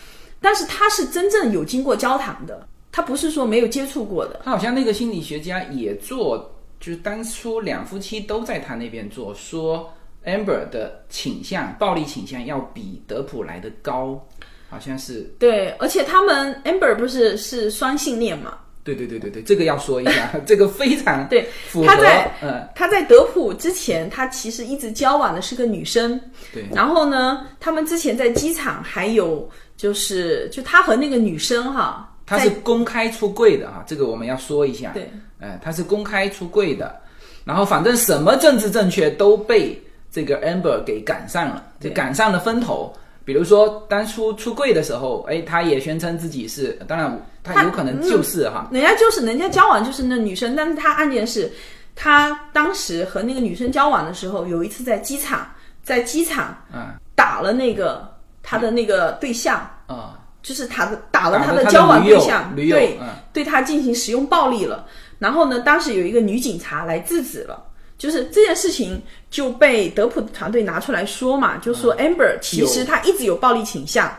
[0.42, 4.42] 但是她是真正有经过交谈的，她不是说没有接触过的。
[4.44, 9.92] 他好像那个心理学家也做，就是当初两夫妻都在他那边做，说
[10.26, 14.26] Amber 的倾向，暴力倾向要比德普来的高，
[14.70, 15.22] 好像是。
[15.40, 18.58] 对，而且他们 Amber 不是是双性恋嘛？
[18.82, 26.20] 对对对对对，这个要说一下， 这个非常对符合他在，嗯，他在德普之前，他其实一直交往的是个女生。
[26.54, 34.92] 对，然后呢，他们之前在机场还有就是，就他和那个女生哈，他是公开出柜的哈，这个我们要说一下。
[34.94, 36.96] 对，哎，他是公开出柜的，
[37.44, 39.82] 然后反正什么政治正确都被
[40.12, 42.94] 这个 Amber 给赶上了，就赶上了风头。
[43.26, 51.52] 比如说当初出柜的时候，哎，他也宣称自己是，当然他有可能就是哈，人家就是人家交往就是那女生，但是他案件是，
[51.96, 55.48] 他当时和那个女生交往的时候，有一次在机场，
[55.84, 58.10] 在机场嗯打了那个
[58.42, 64.88] 他的那个对象，啊，就是他的打了他的交往对象，对，嗯对他进行使用暴力了。
[65.20, 67.62] 然后呢，当时有一个女警察来制止了，
[67.98, 69.00] 就是这件事情
[69.30, 74.12] 就被德普团队拿出来说嘛，就说 Amber 其实她一直有暴力倾向。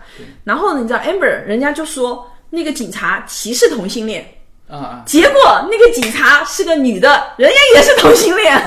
[0.44, 4.24] 然后呢，你知道 Amber 人家就说那个警察歧视同性恋，
[4.70, 8.60] 啊啊，结果那个警察是个女的，人家也是同性恋。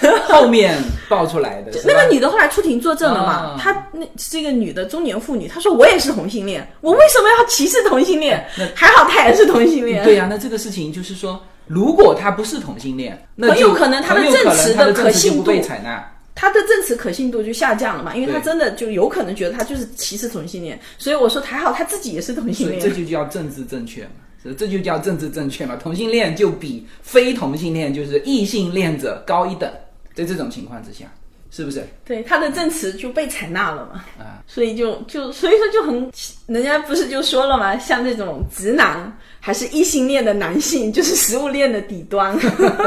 [0.26, 0.76] 后面
[1.08, 3.32] 爆出来的那个女的后来出庭作证了嘛？
[3.32, 8.46] 啊她那是一个女的中年妇女，她说我也是同性恋，我为什么要歧视同性恋？
[8.74, 10.04] 还好她也是同性恋。
[10.04, 16.12] 对呀、那这个事情就是说，如果她不是同性恋，那很有可能她的证词的可信不被采纳。
[16.34, 22.90] 她的证词可信度就下降了嘛，因为她真的就有可能觉得她就是歧视同性恋，所以我说还好她自己也是同性所以这。
[22.90, 24.10] 就叫政治正确嘛，
[24.46, 25.76] 这这就叫政治正确嘛。
[25.76, 29.70] 同性恋就比非同性恋，就是异性恋者高一等，
[30.14, 31.06] 在这种情况之下，
[31.50, 31.86] 是不是？
[32.04, 36.10] 对，他的证词就被采纳了嘛，啊，所以就就所以说就很，
[36.46, 42.36] 人家不是就说了嘛，像这种直男还是异性恋的男性，就是食物链的底端。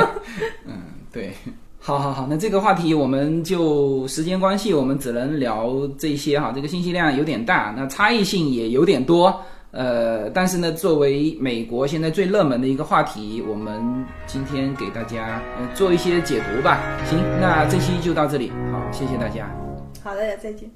[0.66, 0.82] 嗯
[1.12, 1.34] 对。
[1.82, 6.52] 好好好，那这个话题我们就时间关系，我们只能聊这些哈。
[6.54, 9.42] 这个信息量有点大，那差异性也有点多。
[9.72, 16.80] 呃，但是呢，作为美国现在最热门的一个话题，我们今天给大家呃做一些解读吧。
[17.06, 19.50] 行，那这期就到这里，好，谢谢大家。
[20.04, 20.70] 好的，再见。